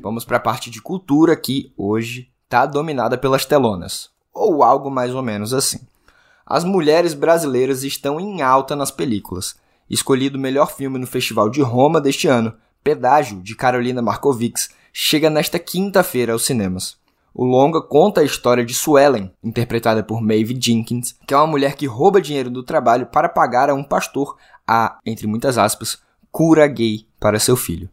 Vamos 0.00 0.24
para 0.24 0.38
a 0.38 0.40
parte 0.40 0.70
de 0.70 0.80
cultura 0.80 1.36
que 1.36 1.70
hoje 1.76 2.32
está 2.44 2.64
dominada 2.64 3.18
pelas 3.18 3.44
telonas, 3.44 4.08
ou 4.32 4.64
algo 4.64 4.90
mais 4.90 5.14
ou 5.14 5.22
menos 5.22 5.52
assim. 5.52 5.80
As 6.46 6.64
mulheres 6.64 7.12
brasileiras 7.12 7.84
estão 7.84 8.18
em 8.18 8.40
alta 8.40 8.74
nas 8.74 8.90
películas. 8.90 9.56
Escolhido 9.90 10.38
o 10.38 10.40
melhor 10.40 10.72
filme 10.72 10.98
no 10.98 11.06
Festival 11.06 11.50
de 11.50 11.60
Roma 11.60 12.00
deste 12.00 12.26
ano, 12.26 12.54
Pedágio, 12.82 13.42
de 13.42 13.54
Carolina 13.54 14.00
Markovics, 14.00 14.70
chega 14.94 15.28
nesta 15.28 15.58
quinta-feira 15.58 16.32
aos 16.32 16.46
cinemas. 16.46 16.96
O 17.34 17.44
longa 17.44 17.80
conta 17.80 18.20
a 18.20 18.24
história 18.24 18.64
de 18.64 18.74
Suellen, 18.74 19.30
interpretada 19.42 20.02
por 20.02 20.20
Maeve 20.20 20.58
Jenkins, 20.60 21.14
que 21.26 21.34
é 21.34 21.36
uma 21.36 21.46
mulher 21.46 21.76
que 21.76 21.86
rouba 21.86 22.20
dinheiro 22.20 22.50
do 22.50 22.62
trabalho 22.62 23.06
para 23.06 23.28
pagar 23.28 23.70
a 23.70 23.74
um 23.74 23.84
pastor 23.84 24.36
a, 24.66 24.98
entre 25.06 25.26
muitas 25.26 25.56
aspas, 25.56 25.98
cura 26.30 26.66
gay 26.66 27.06
para 27.20 27.38
seu 27.38 27.56
filho. 27.56 27.88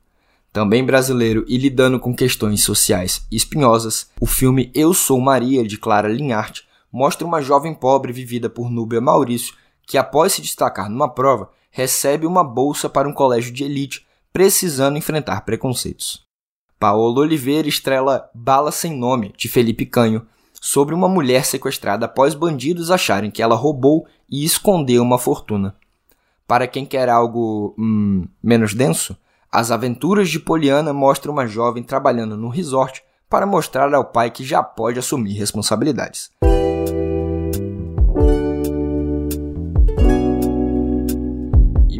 Também 0.51 0.85
brasileiro 0.85 1.43
e 1.47 1.57
lidando 1.57 1.99
com 1.99 2.15
questões 2.15 2.63
sociais 2.63 3.27
espinhosas, 3.31 4.09
o 4.19 4.25
filme 4.25 4.71
Eu 4.73 4.93
Sou 4.93 5.19
Maria, 5.19 5.67
de 5.67 5.77
Clara 5.77 6.07
Linhart, 6.07 6.61
mostra 6.91 7.27
uma 7.27 7.41
jovem 7.41 7.73
pobre 7.73 8.13
vivida 8.13 8.49
por 8.49 8.71
Núbia 8.71 9.01
Maurício 9.01 9.53
que, 9.85 9.97
após 9.97 10.33
se 10.33 10.41
destacar 10.41 10.89
numa 10.89 11.09
prova, 11.09 11.49
recebe 11.69 12.25
uma 12.25 12.43
bolsa 12.43 12.89
para 12.89 13.07
um 13.07 13.13
colégio 13.13 13.53
de 13.53 13.65
elite, 13.65 14.07
precisando 14.31 14.97
enfrentar 14.97 15.41
preconceitos. 15.41 16.24
Paola 16.79 17.21
Oliveira 17.21 17.67
estrela 17.67 18.29
Bala 18.33 18.71
Sem 18.71 18.97
Nome, 18.97 19.33
de 19.37 19.47
Felipe 19.47 19.85
Canho, 19.85 20.25
sobre 20.61 20.95
uma 20.95 21.07
mulher 21.07 21.45
sequestrada 21.45 22.05
após 22.05 22.33
bandidos 22.33 22.91
acharem 22.91 23.31
que 23.31 23.41
ela 23.41 23.55
roubou 23.55 24.05
e 24.29 24.43
escondeu 24.43 25.01
uma 25.01 25.17
fortuna. 25.17 25.75
Para 26.47 26.67
quem 26.67 26.85
quer 26.85 27.09
algo 27.09 27.75
hum, 27.77 28.27
menos 28.41 28.73
denso, 28.73 29.17
as 29.51 29.71
aventuras 29.71 30.29
de 30.29 30.39
Poliana 30.39 30.93
mostram 30.93 31.33
uma 31.33 31.47
jovem 31.47 31.83
trabalhando 31.83 32.35
no 32.35 32.49
resort 32.49 33.03
para 33.29 33.45
mostrar 33.45 33.93
ao 33.93 34.05
pai 34.05 34.29
que 34.29 34.43
já 34.43 34.61
pode 34.61 34.99
assumir 34.99 35.33
responsabilidades. 35.33 36.29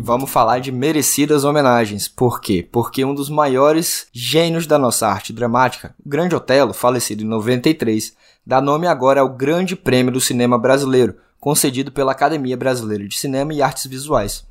Vamos 0.06 0.30
falar 0.30 0.60
de 0.60 0.72
merecidas 0.72 1.44
homenagens. 1.44 2.08
Por 2.08 2.40
quê? 2.40 2.66
Porque 2.72 3.04
um 3.04 3.16
dos 3.16 3.28
maiores 3.28 4.06
gênios 4.14 4.68
da 4.68 4.78
nossa 4.78 5.08
arte 5.08 5.34
dramática, 5.34 5.96
o 6.06 6.08
Grande 6.08 6.36
Otelo, 6.36 6.76
falecido 6.76 7.24
em 7.24 7.28
93, 7.28 8.16
dá 8.46 8.62
nome 8.62 8.86
agora 8.86 9.22
ao 9.22 9.30
Grande 9.30 9.76
Prêmio 9.76 10.14
do 10.14 10.22
Cinema 10.22 10.60
Brasileiro, 10.60 11.16
concedido 11.40 11.92
pela 11.92 12.12
Academia 12.12 12.56
Brasileira 12.56 13.08
de 13.08 13.18
Cinema 13.18 13.52
e 13.52 13.64
Artes 13.64 13.88
Visuais. 13.88 14.46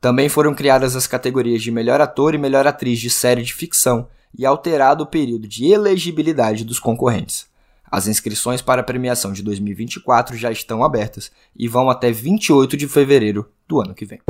Também 0.00 0.28
foram 0.28 0.54
criadas 0.54 0.94
as 0.94 1.08
categorias 1.08 1.60
de 1.60 1.72
melhor 1.72 2.00
ator 2.00 2.32
e 2.32 2.38
melhor 2.38 2.64
atriz 2.64 3.00
de 3.00 3.10
série 3.10 3.42
de 3.42 3.52
ficção 3.52 4.06
e 4.38 4.46
alterado 4.46 5.02
o 5.02 5.06
período 5.08 5.48
de 5.48 5.72
elegibilidade 5.72 6.64
dos 6.64 6.78
concorrentes. 6.78 7.46
As 7.90 8.06
inscrições 8.06 8.62
para 8.62 8.80
a 8.80 8.84
premiação 8.84 9.32
de 9.32 9.42
2024 9.42 10.36
já 10.36 10.52
estão 10.52 10.84
abertas 10.84 11.32
e 11.56 11.66
vão 11.66 11.90
até 11.90 12.12
28 12.12 12.76
de 12.76 12.86
fevereiro 12.86 13.50
do 13.66 13.80
ano 13.80 13.92
que 13.92 14.04
vem. 14.04 14.20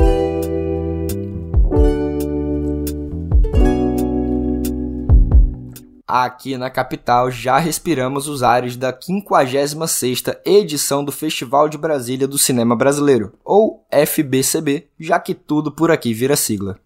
Aqui 6.06 6.58
na 6.58 6.68
capital 6.68 7.30
já 7.30 7.56
respiramos 7.56 8.28
os 8.28 8.42
ares 8.42 8.76
da 8.76 8.92
56ª 8.92 10.38
edição 10.44 11.02
do 11.02 11.10
Festival 11.10 11.66
de 11.66 11.78
Brasília 11.78 12.28
do 12.28 12.36
Cinema 12.36 12.76
Brasileiro, 12.76 13.32
ou 13.42 13.86
FBCB, 13.90 14.86
já 15.00 15.18
que 15.18 15.34
tudo 15.34 15.72
por 15.72 15.90
aqui 15.90 16.12
vira 16.12 16.36
sigla. 16.36 16.78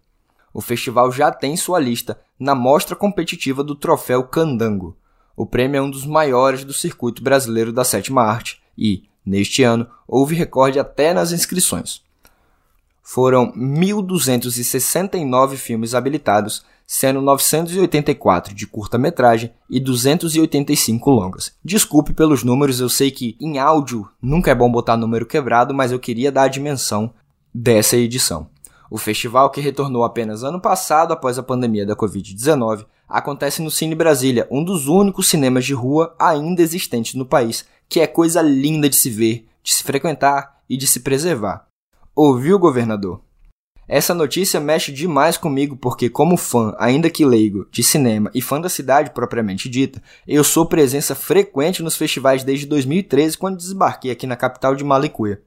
O 0.53 0.61
festival 0.61 1.11
já 1.11 1.33
tem 1.33 1.57
sua 1.57 1.79
lista 1.79 2.17
na 2.39 2.55
mostra 2.55 2.95
competitiva 2.95 3.61
do 3.61 3.75
Troféu 3.75 4.23
Candango. 4.23 4.95
O 5.35 5.45
prêmio 5.45 5.79
é 5.79 5.81
um 5.81 5.91
dos 5.91 6.05
maiores 6.05 6.63
do 6.63 6.71
circuito 6.71 7.21
brasileiro 7.21 7.73
da 7.73 7.83
sétima 7.83 8.23
arte 8.23 8.61
e, 8.77 9.03
neste 9.25 9.63
ano, 9.63 9.85
houve 10.07 10.33
recorde 10.33 10.79
até 10.79 11.13
nas 11.13 11.33
inscrições. 11.33 12.01
Foram 13.03 13.51
1.269 13.51 15.57
filmes 15.57 15.93
habilitados 15.93 16.63
sendo 16.91 17.21
984 17.21 18.55
de 18.55 18.65
curta-metragem 18.65 19.53
e 19.69 19.79
285 19.79 21.11
longas. 21.11 21.53
Desculpe 21.63 22.13
pelos 22.13 22.43
números, 22.43 22.79
eu 22.79 22.89
sei 22.89 23.11
que 23.11 23.37
em 23.39 23.59
áudio 23.59 24.09
nunca 24.19 24.49
é 24.49 24.55
bom 24.55 24.71
botar 24.71 24.97
número 24.97 25.27
quebrado, 25.27 25.71
mas 25.71 25.91
eu 25.91 25.99
queria 25.99 26.31
dar 26.31 26.43
a 26.43 26.47
dimensão 26.47 27.13
dessa 27.53 27.95
edição. 27.95 28.49
O 28.89 28.97
festival, 28.97 29.51
que 29.51 29.61
retornou 29.61 30.03
apenas 30.03 30.43
ano 30.43 30.59
passado 30.59 31.13
após 31.13 31.37
a 31.37 31.43
pandemia 31.43 31.85
da 31.85 31.95
Covid-19, 31.95 32.87
acontece 33.07 33.61
no 33.61 33.69
Cine 33.69 33.93
Brasília, 33.93 34.47
um 34.49 34.63
dos 34.63 34.87
únicos 34.87 35.27
cinemas 35.27 35.65
de 35.65 35.75
rua 35.75 36.15
ainda 36.17 36.63
existentes 36.63 37.13
no 37.13 37.25
país, 37.25 37.67
que 37.87 37.99
é 37.99 38.07
coisa 38.07 38.41
linda 38.41 38.89
de 38.89 38.95
se 38.95 39.11
ver, 39.11 39.45
de 39.61 39.73
se 39.73 39.83
frequentar 39.83 40.57
e 40.67 40.75
de 40.75 40.87
se 40.87 41.01
preservar. 41.01 41.67
Ouviu, 42.15 42.57
governador? 42.57 43.21
Essa 43.91 44.13
notícia 44.13 44.59
mexe 44.59 44.91
demais 44.91 45.35
comigo 45.35 45.75
porque, 45.75 46.11
como 46.11 46.37
fã, 46.37 46.75
ainda 46.77 47.09
que 47.09 47.25
leigo, 47.25 47.67
de 47.71 47.81
cinema 47.81 48.29
e 48.35 48.39
fã 48.39 48.61
da 48.61 48.69
cidade 48.69 49.09
propriamente 49.09 49.67
dita, 49.67 49.99
eu 50.27 50.43
sou 50.43 50.67
presença 50.67 51.15
frequente 51.15 51.81
nos 51.81 51.97
festivais 51.97 52.43
desde 52.43 52.67
2013, 52.67 53.35
quando 53.35 53.57
desembarquei 53.57 54.11
aqui 54.11 54.27
na 54.27 54.35
capital 54.35 54.75
de 54.75 54.83
Malicuia. 54.83 55.41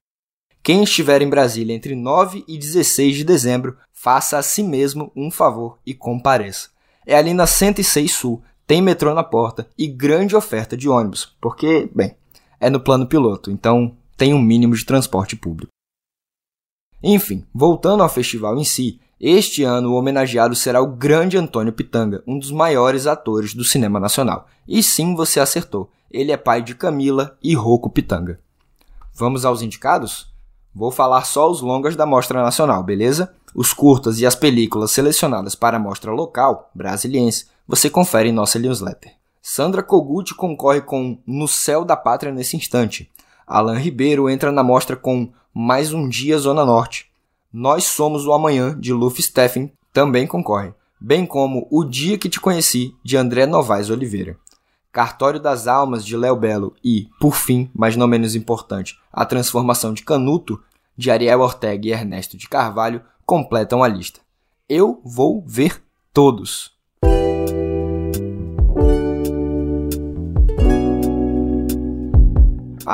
Quem 0.61 0.83
estiver 0.83 1.23
em 1.23 1.31
Brasília 1.31 1.73
entre 1.73 1.95
9 1.95 2.45
e 2.49 2.59
16 2.59 3.19
de 3.19 3.23
dezembro, 3.23 3.77
faça 3.93 4.37
a 4.37 4.43
si 4.43 4.65
mesmo 4.65 5.13
um 5.15 5.31
favor 5.31 5.79
e 5.87 5.95
compareça. 5.95 6.71
É 7.07 7.15
ali 7.15 7.33
na 7.33 7.47
106 7.47 8.11
Sul, 8.11 8.43
tem 8.67 8.83
metrô 8.83 9.15
na 9.15 9.23
porta 9.23 9.69
e 9.79 9.87
grande 9.87 10.35
oferta 10.35 10.77
de 10.77 10.89
ônibus, 10.89 11.33
porque, 11.41 11.89
bem, 11.95 12.17
é 12.59 12.69
no 12.69 12.81
plano 12.81 13.07
piloto, 13.07 13.53
então 13.53 13.97
tem 14.17 14.35
um 14.35 14.43
mínimo 14.43 14.75
de 14.75 14.85
transporte 14.85 15.37
público. 15.37 15.72
Enfim, 17.03 17.45
voltando 17.53 18.03
ao 18.03 18.09
festival 18.09 18.57
em 18.57 18.65
si, 18.65 19.01
este 19.21 19.63
ano 19.63 19.91
o 19.91 19.95
homenageado 19.95 20.55
será 20.55 20.81
o 20.81 20.87
grande 20.87 21.37
Antônio 21.37 21.73
Pitanga, 21.73 22.23
um 22.27 22.39
dos 22.39 22.51
maiores 22.51 23.07
atores 23.07 23.55
do 23.55 23.65
cinema 23.65 23.99
nacional. 24.01 24.47
E 24.67 24.83
sim, 24.83 25.15
você 25.15 25.41
acertou, 25.41 25.91
ele 26.11 26.33
é 26.33 26.37
pai 26.37 26.63
de 26.63 26.75
Camila 26.75 27.37
e 27.43 27.55
Rocco 27.55 27.91
Pitanga. 27.91 28.41
Vamos 29.15 29.45
aos 29.45 29.63
indicados? 29.63 30.33
Vou 30.75 30.91
falar 30.91 31.25
só 31.25 31.51
os 31.51 31.61
longas 31.61 31.95
da 31.95 32.07
Mostra 32.07 32.43
Nacional, 32.43 32.83
beleza? 32.83 33.35
Os 33.55 33.73
curtas 33.73 34.19
e 34.19 34.27
as 34.27 34.35
películas 34.35 34.91
selecionadas 34.91 35.55
para 35.55 35.77
a 35.77 35.81
mostra 35.81 36.11
local, 36.11 36.71
brasiliense, 36.75 37.47
você 37.69 37.91
confere 37.91 38.31
em 38.31 38.33
nossa 38.33 38.59
newsletter. 38.59 39.13
Sandra 39.43 39.83
Kogut 39.83 40.35
concorre 40.35 40.81
com 40.81 41.19
No 41.27 41.47
Céu 41.47 41.85
da 41.85 41.97
Pátria 41.97 42.33
nesse 42.33 42.57
instante. 42.57 43.11
Alan 43.47 43.77
Ribeiro 43.77 44.31
entra 44.31 44.51
na 44.51 44.63
mostra 44.63 44.97
com 44.97 45.31
mais 45.55 45.93
um 45.93 46.09
dia 46.09 46.39
Zona 46.39 46.65
Norte. 46.65 47.11
Nós 47.53 47.85
Somos 47.85 48.27
o 48.27 48.33
Amanhã, 48.33 48.79
de 48.79 48.93
Luffy 48.93 49.23
Steffen, 49.23 49.71
também 49.93 50.27
concorre, 50.27 50.73
bem 50.99 51.27
como 51.27 51.67
O 51.71 51.85
Dia 51.85 52.17
que 52.17 52.29
Te 52.29 52.41
Conheci, 52.41 52.95
de 53.05 53.17
André 53.17 53.45
Novaes 53.45 53.91
Oliveira. 53.91 54.39
Cartório 54.91 55.41
das 55.41 55.67
Almas, 55.67 56.05
de 56.05 56.17
Léo 56.17 56.37
Belo 56.37 56.75
e, 56.83 57.09
por 57.21 57.35
fim, 57.35 57.71
mas 57.75 57.97
não 57.97 58.07
menos 58.07 58.35
importante, 58.35 58.99
A 59.13 59.25
Transformação 59.25 59.93
de 59.93 60.03
Canuto, 60.03 60.63
de 60.97 61.11
Ariel 61.11 61.41
Ortega 61.41 61.89
e 61.89 61.93
Ernesto 61.93 62.37
de 62.37 62.49
Carvalho, 62.49 63.03
completam 63.27 63.83
a 63.83 63.89
lista. 63.89 64.21
Eu 64.69 65.01
vou 65.05 65.43
ver 65.47 65.83
todos. 66.13 66.73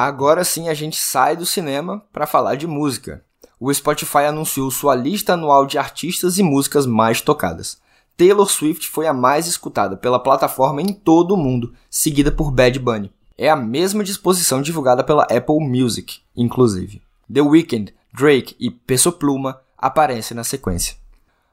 Agora 0.01 0.45
sim 0.45 0.69
a 0.69 0.75
gente 0.75 0.97
sai 0.97 1.35
do 1.35 1.45
cinema 1.45 2.05
para 2.13 2.25
falar 2.25 2.55
de 2.55 2.69
música. 2.69 3.25
O 3.59 3.75
Spotify 3.75 4.27
anunciou 4.29 4.71
sua 4.71 4.95
lista 4.95 5.33
anual 5.33 5.67
de 5.67 5.77
artistas 5.77 6.39
e 6.39 6.43
músicas 6.45 6.87
mais 6.87 7.21
tocadas. 7.21 7.81
Taylor 8.17 8.49
Swift 8.49 8.89
foi 8.89 9.09
a 9.09 9.13
mais 9.13 9.49
escutada 9.49 9.97
pela 9.97 10.23
plataforma 10.23 10.81
em 10.81 10.93
todo 10.93 11.35
o 11.35 11.37
mundo, 11.37 11.75
seguida 11.91 12.31
por 12.31 12.53
Bad 12.53 12.79
Bunny. 12.79 13.11
É 13.37 13.51
a 13.51 13.57
mesma 13.57 14.05
disposição 14.05 14.63
divulgada 14.63 15.03
pela 15.03 15.25
Apple 15.25 15.59
Music, 15.59 16.21
inclusive. 16.37 17.03
The 17.29 17.41
Weeknd, 17.41 17.93
Drake 18.15 18.55
e 18.61 18.71
Peso 18.71 19.11
Pluma 19.11 19.61
aparecem 19.77 20.37
na 20.37 20.45
sequência. 20.45 20.95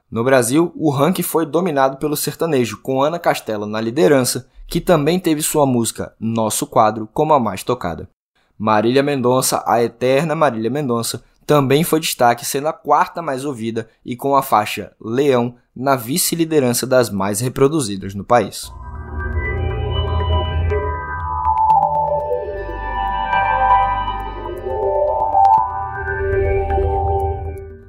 No 0.08 0.22
Brasil, 0.22 0.70
o 0.76 0.90
ranking 0.90 1.24
foi 1.24 1.44
dominado 1.44 1.96
pelo 1.96 2.16
sertanejo, 2.16 2.78
com 2.80 3.02
Ana 3.02 3.18
Castela 3.18 3.66
na 3.66 3.80
liderança, 3.80 4.48
que 4.68 4.80
também 4.80 5.18
teve 5.18 5.42
sua 5.42 5.66
música 5.66 6.14
Nosso 6.20 6.64
Quadro 6.64 7.08
como 7.12 7.34
a 7.34 7.40
mais 7.40 7.64
tocada. 7.64 8.08
Marília 8.58 9.02
Mendonça, 9.02 9.62
a 9.66 9.82
eterna 9.82 10.34
Marília 10.34 10.70
Mendonça, 10.70 11.22
também 11.46 11.84
foi 11.84 12.00
destaque, 12.00 12.44
sendo 12.44 12.68
a 12.68 12.72
quarta 12.72 13.20
mais 13.20 13.44
ouvida 13.44 13.88
e 14.04 14.16
com 14.16 14.34
a 14.34 14.42
faixa 14.42 14.92
Leão 15.00 15.56
na 15.74 15.94
vice-liderança 15.94 16.86
das 16.86 17.10
mais 17.10 17.40
reproduzidas 17.40 18.14
no 18.14 18.24
país. 18.24 18.72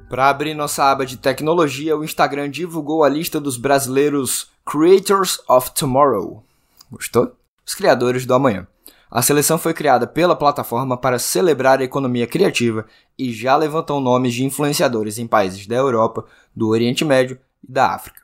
Para 0.08 0.30
abrir 0.30 0.54
nossa 0.54 0.84
aba 0.84 1.04
de 1.04 1.16
tecnologia, 1.16 1.96
o 1.96 2.04
Instagram 2.04 2.50
divulgou 2.50 3.04
a 3.04 3.08
lista 3.08 3.40
dos 3.40 3.56
brasileiros 3.56 4.50
Creators 4.64 5.38
of 5.48 5.72
Tomorrow. 5.72 6.42
Gostou? 6.90 7.32
Os 7.66 7.74
criadores 7.74 8.24
do 8.24 8.34
amanhã. 8.34 8.66
A 9.10 9.22
seleção 9.22 9.56
foi 9.56 9.72
criada 9.72 10.06
pela 10.06 10.36
plataforma 10.36 10.96
para 10.96 11.18
celebrar 11.18 11.80
a 11.80 11.84
economia 11.84 12.26
criativa 12.26 12.86
e 13.18 13.32
já 13.32 13.56
levantou 13.56 14.00
nomes 14.00 14.34
de 14.34 14.44
influenciadores 14.44 15.18
em 15.18 15.26
países 15.26 15.66
da 15.66 15.76
Europa, 15.76 16.26
do 16.54 16.68
Oriente 16.68 17.04
Médio 17.04 17.40
e 17.66 17.72
da 17.72 17.94
África. 17.94 18.22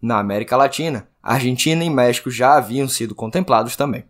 Na 0.00 0.18
América 0.18 0.56
Latina, 0.56 1.08
Argentina 1.22 1.82
e 1.82 1.90
México 1.90 2.30
já 2.30 2.56
haviam 2.56 2.88
sido 2.88 3.14
contemplados 3.14 3.74
também. 3.74 4.04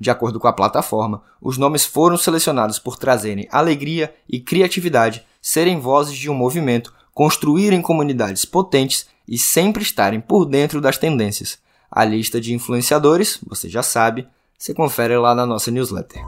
De 0.00 0.10
acordo 0.10 0.40
com 0.40 0.48
a 0.48 0.52
plataforma, 0.52 1.22
os 1.42 1.58
nomes 1.58 1.84
foram 1.84 2.16
selecionados 2.16 2.78
por 2.78 2.96
trazerem 2.96 3.46
alegria 3.52 4.14
e 4.26 4.40
criatividade, 4.40 5.26
serem 5.42 5.78
vozes 5.78 6.16
de 6.16 6.30
um 6.30 6.34
movimento, 6.34 6.94
construírem 7.12 7.82
comunidades 7.82 8.46
potentes 8.46 9.08
e 9.28 9.38
sempre 9.38 9.82
estarem 9.82 10.20
por 10.20 10.46
dentro 10.46 10.80
das 10.80 10.96
tendências. 10.96 11.58
A 11.90 12.02
lista 12.02 12.40
de 12.40 12.54
influenciadores, 12.54 13.38
você 13.46 13.68
já 13.68 13.82
sabe, 13.82 14.26
você 14.60 14.74
confere 14.74 15.16
lá 15.16 15.34
na 15.34 15.46
nossa 15.46 15.70
newsletter. 15.70 16.22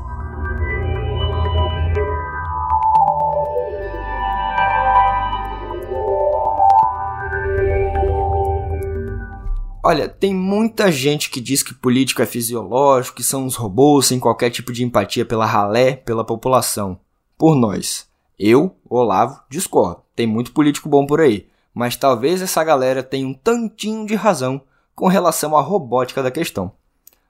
Olha, 9.84 10.08
tem 10.08 10.34
muita 10.34 10.90
gente 10.90 11.28
que 11.28 11.42
diz 11.42 11.62
que 11.62 11.74
político 11.74 12.22
é 12.22 12.26
fisiológico, 12.26 13.16
que 13.16 13.22
são 13.22 13.44
uns 13.44 13.54
robôs 13.54 14.06
sem 14.06 14.18
qualquer 14.18 14.48
tipo 14.48 14.72
de 14.72 14.82
empatia 14.82 15.26
pela 15.26 15.44
ralé, 15.44 15.96
pela 15.96 16.24
população. 16.24 16.98
Por 17.36 17.54
nós. 17.54 18.08
Eu, 18.38 18.74
Olavo, 18.88 19.42
discordo. 19.50 20.02
Tem 20.16 20.26
muito 20.26 20.52
político 20.52 20.88
bom 20.88 21.04
por 21.04 21.20
aí. 21.20 21.48
Mas 21.74 21.96
talvez 21.96 22.40
essa 22.40 22.64
galera 22.64 23.02
tenha 23.02 23.26
um 23.26 23.34
tantinho 23.34 24.06
de 24.06 24.14
razão 24.14 24.62
com 24.94 25.06
relação 25.06 25.54
à 25.54 25.60
robótica 25.60 26.22
da 26.22 26.30
questão. 26.30 26.72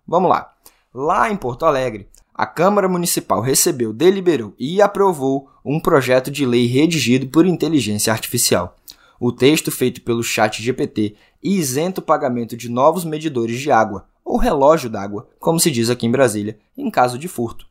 Vamos 0.07 0.31
lá. 0.31 0.53
Lá 0.95 1.31
em 1.31 1.37
Porto 1.37 1.65
Alegre, 1.65 2.07
a 2.35 2.45
Câmara 2.45 2.87
Municipal 2.87 3.41
recebeu, 3.41 3.95
deliberou 3.95 4.53
e 4.59 4.83
aprovou 4.83 5.49
um 5.65 5.81
projeto 5.81 6.31
de 6.31 6.45
lei 6.45 6.67
redigido 6.67 7.27
por 7.29 7.47
inteligência 7.47 8.13
artificial. 8.13 8.77
O 9.19 9.33
texto 9.33 9.71
feito 9.71 10.03
pelo 10.03 10.23
Chat 10.23 10.63
GPT 10.63 11.15
isenta 11.43 12.01
o 12.01 12.05
pagamento 12.05 12.57
de 12.59 12.69
novos 12.69 13.07
medidores 13.07 13.59
de 13.59 13.71
água, 13.71 14.07
ou 14.23 14.37
relógio 14.37 14.91
d'água, 14.91 15.29
como 15.39 15.59
se 15.59 15.71
diz 15.71 15.89
aqui 15.89 16.07
em 16.07 16.11
Brasília, 16.11 16.59
em 16.77 16.91
caso 16.91 17.19
de 17.19 17.27
furto. 17.27 17.67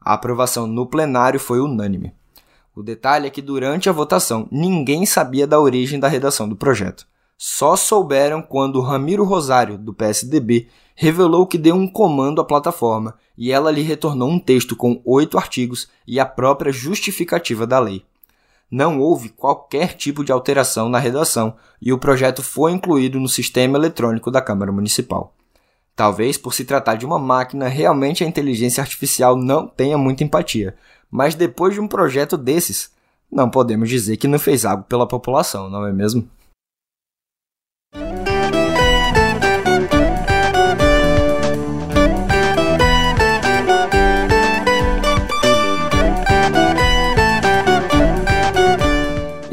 A 0.00 0.14
aprovação 0.14 0.66
no 0.66 0.86
plenário 0.86 1.38
foi 1.38 1.60
unânime. 1.60 2.12
O 2.74 2.82
detalhe 2.82 3.28
é 3.28 3.30
que 3.30 3.40
durante 3.40 3.88
a 3.88 3.92
votação 3.92 4.48
ninguém 4.50 5.06
sabia 5.06 5.46
da 5.46 5.60
origem 5.60 6.00
da 6.00 6.08
redação 6.08 6.48
do 6.48 6.56
projeto. 6.56 7.06
Só 7.38 7.76
souberam 7.76 8.42
quando 8.42 8.80
Ramiro 8.80 9.24
Rosário, 9.24 9.78
do 9.78 9.92
PSDB, 9.92 10.68
revelou 10.96 11.46
que 11.46 11.56
deu 11.56 11.76
um 11.76 11.86
comando 11.86 12.40
à 12.40 12.44
plataforma 12.44 13.14
e 13.38 13.52
ela 13.52 13.70
lhe 13.70 13.82
retornou 13.82 14.28
um 14.28 14.40
texto 14.40 14.74
com 14.74 15.00
oito 15.04 15.38
artigos 15.38 15.88
e 16.04 16.18
a 16.18 16.26
própria 16.26 16.72
justificativa 16.72 17.64
da 17.64 17.78
lei 17.78 18.04
não 18.70 18.98
houve 18.98 19.28
qualquer 19.28 19.94
tipo 19.94 20.24
de 20.24 20.32
alteração 20.32 20.88
na 20.88 20.98
redação 20.98 21.54
e 21.80 21.92
o 21.92 21.98
projeto 21.98 22.42
foi 22.42 22.72
incluído 22.72 23.20
no 23.20 23.28
sistema 23.28 23.78
eletrônico 23.78 24.30
da 24.30 24.40
Câmara 24.40 24.72
Municipal. 24.72 25.32
Talvez 25.94 26.36
por 26.36 26.52
se 26.52 26.64
tratar 26.64 26.96
de 26.96 27.06
uma 27.06 27.18
máquina, 27.18 27.68
realmente 27.68 28.22
a 28.22 28.26
inteligência 28.26 28.82
artificial 28.82 29.36
não 29.36 29.66
tenha 29.66 29.96
muita 29.96 30.24
empatia, 30.24 30.76
mas 31.10 31.34
depois 31.34 31.74
de 31.74 31.80
um 31.80 31.88
projeto 31.88 32.36
desses, 32.36 32.90
não 33.30 33.48
podemos 33.48 33.88
dizer 33.88 34.16
que 34.16 34.28
não 34.28 34.38
fez 34.38 34.64
algo 34.64 34.84
pela 34.84 35.06
população, 35.06 35.70
não 35.70 35.86
é 35.86 35.92
mesmo? 35.92 36.28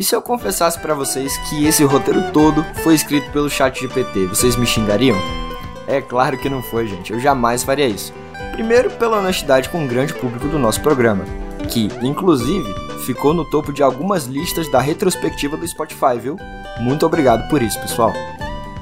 E 0.04 0.06
se 0.06 0.14
eu 0.14 0.22
confessasse 0.22 0.78
para 0.80 0.94
vocês 0.94 1.38
que 1.48 1.66
esse 1.66 1.82
roteiro 1.86 2.30
todo 2.34 2.62
foi 2.84 2.94
escrito 2.94 3.32
pelo 3.32 3.50
chat 3.50 3.80
GPT, 3.80 4.26
vocês 4.26 4.58
me 4.58 4.66
xingariam? 4.66 5.16
É 5.88 6.02
claro 6.02 6.38
que 6.38 6.50
não 6.50 6.62
foi, 6.62 6.88
gente. 6.88 7.14
Eu 7.14 7.22
jamais 7.22 7.64
faria 7.64 7.88
isso. 7.88 8.14
Primeiro, 8.52 8.92
pela 8.92 9.20
honestidade 9.20 9.70
com 9.70 9.86
o 9.86 9.88
grande 9.88 10.14
público 10.14 10.50
do 10.50 10.60
nosso 10.60 10.82
programa, 10.82 11.24
que, 11.70 11.88
inclusive, 12.02 12.68
ficou 13.06 13.34
no 13.34 13.46
topo 13.46 13.72
de 13.72 13.82
algumas 13.82 14.26
listas 14.26 14.70
da 14.70 14.82
retrospectiva 14.82 15.56
do 15.56 15.66
Spotify, 15.66 16.20
viu? 16.22 16.36
Muito 16.82 17.06
obrigado 17.06 17.48
por 17.48 17.62
isso, 17.62 17.80
pessoal. 17.80 18.12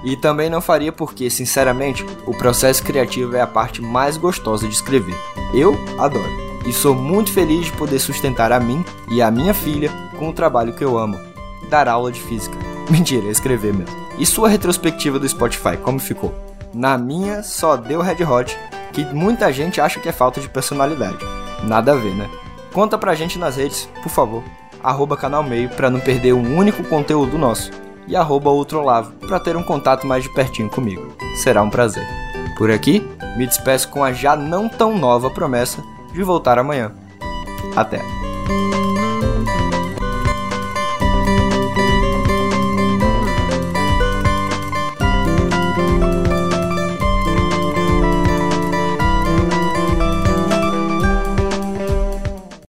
E 0.04 0.18
também 0.18 0.50
não 0.50 0.60
faria 0.60 0.92
porque, 0.92 1.30
sinceramente, 1.30 2.04
o 2.26 2.34
processo 2.34 2.82
criativo 2.82 3.36
é 3.36 3.42
a 3.42 3.48
parte 3.48 3.80
mais 3.80 4.18
gostosa 4.18 4.68
de 4.68 4.74
escrever. 4.74 5.16
Eu 5.54 5.76
adoro 6.00 6.51
e 6.66 6.74
sou 6.74 6.94
muito 6.94 7.32
feliz 7.32 7.66
de 7.66 7.72
poder 7.74 8.00
sustentar 8.00 8.52
a 8.52 8.60
mim 8.60 8.84
e 9.10 9.22
a 9.22 9.32
minha 9.32 9.54
filha 9.54 9.92
com 10.18 10.30
o 10.30 10.34
trabalho 10.34 10.74
que 10.74 10.84
eu 10.84 10.98
amo, 10.98 11.20
dar 11.70 11.88
aula 11.88 12.12
de 12.12 12.22
física. 12.22 12.58
Mentira, 12.90 13.28
escrever 13.28 13.74
mesmo. 13.74 13.96
E 14.18 14.26
sua 14.26 14.50
retrospectiva 14.50 15.18
do 15.18 15.28
Spotify, 15.28 15.78
como 15.82 16.00
ficou? 16.00 16.34
Na 16.74 16.98
minha, 16.98 17.44
só 17.44 17.76
deu 17.76 18.02
Red 18.02 18.24
Hot, 18.24 18.58
que 18.94 19.04
muita 19.06 19.52
gente 19.52 19.82
acha 19.82 20.00
que 20.00 20.10
é 20.10 20.12
falta 20.12 20.40
de 20.40 20.50
personalidade. 20.50 21.26
Nada 21.64 21.94
a 21.94 21.96
ver, 21.96 22.14
né? 22.16 22.30
Conta 22.74 22.98
pra 22.98 23.16
gente 23.16 23.38
nas 23.38 23.56
redes, 23.58 23.90
por 24.02 24.10
favor. 24.10 24.44
Arroba 24.84 25.18
canal 25.18 25.44
meio 25.44 25.70
pra 25.70 25.90
não 25.90 26.00
perder 26.00 26.34
um 26.34 26.58
único 26.58 26.84
conteúdo 26.84 27.38
nosso. 27.38 27.72
E 28.08 28.16
arroba 28.16 28.50
outrolavo 28.50 29.12
pra 29.28 29.40
ter 29.40 29.56
um 29.56 29.64
contato 29.64 30.08
mais 30.08 30.24
de 30.24 30.34
pertinho 30.34 30.70
comigo. 30.70 31.14
Será 31.36 31.62
um 31.62 31.70
prazer. 31.70 32.06
Por 32.58 32.72
aqui, 32.72 33.06
me 33.38 33.46
despeço 33.46 33.90
com 33.90 34.04
a 34.04 34.12
já 34.12 34.36
não 34.36 34.68
tão 34.68 34.98
nova 34.98 35.30
promessa 35.30 35.84
de 36.14 36.24
voltar 36.24 36.60
amanhã. 36.60 36.92
Até! 37.76 38.02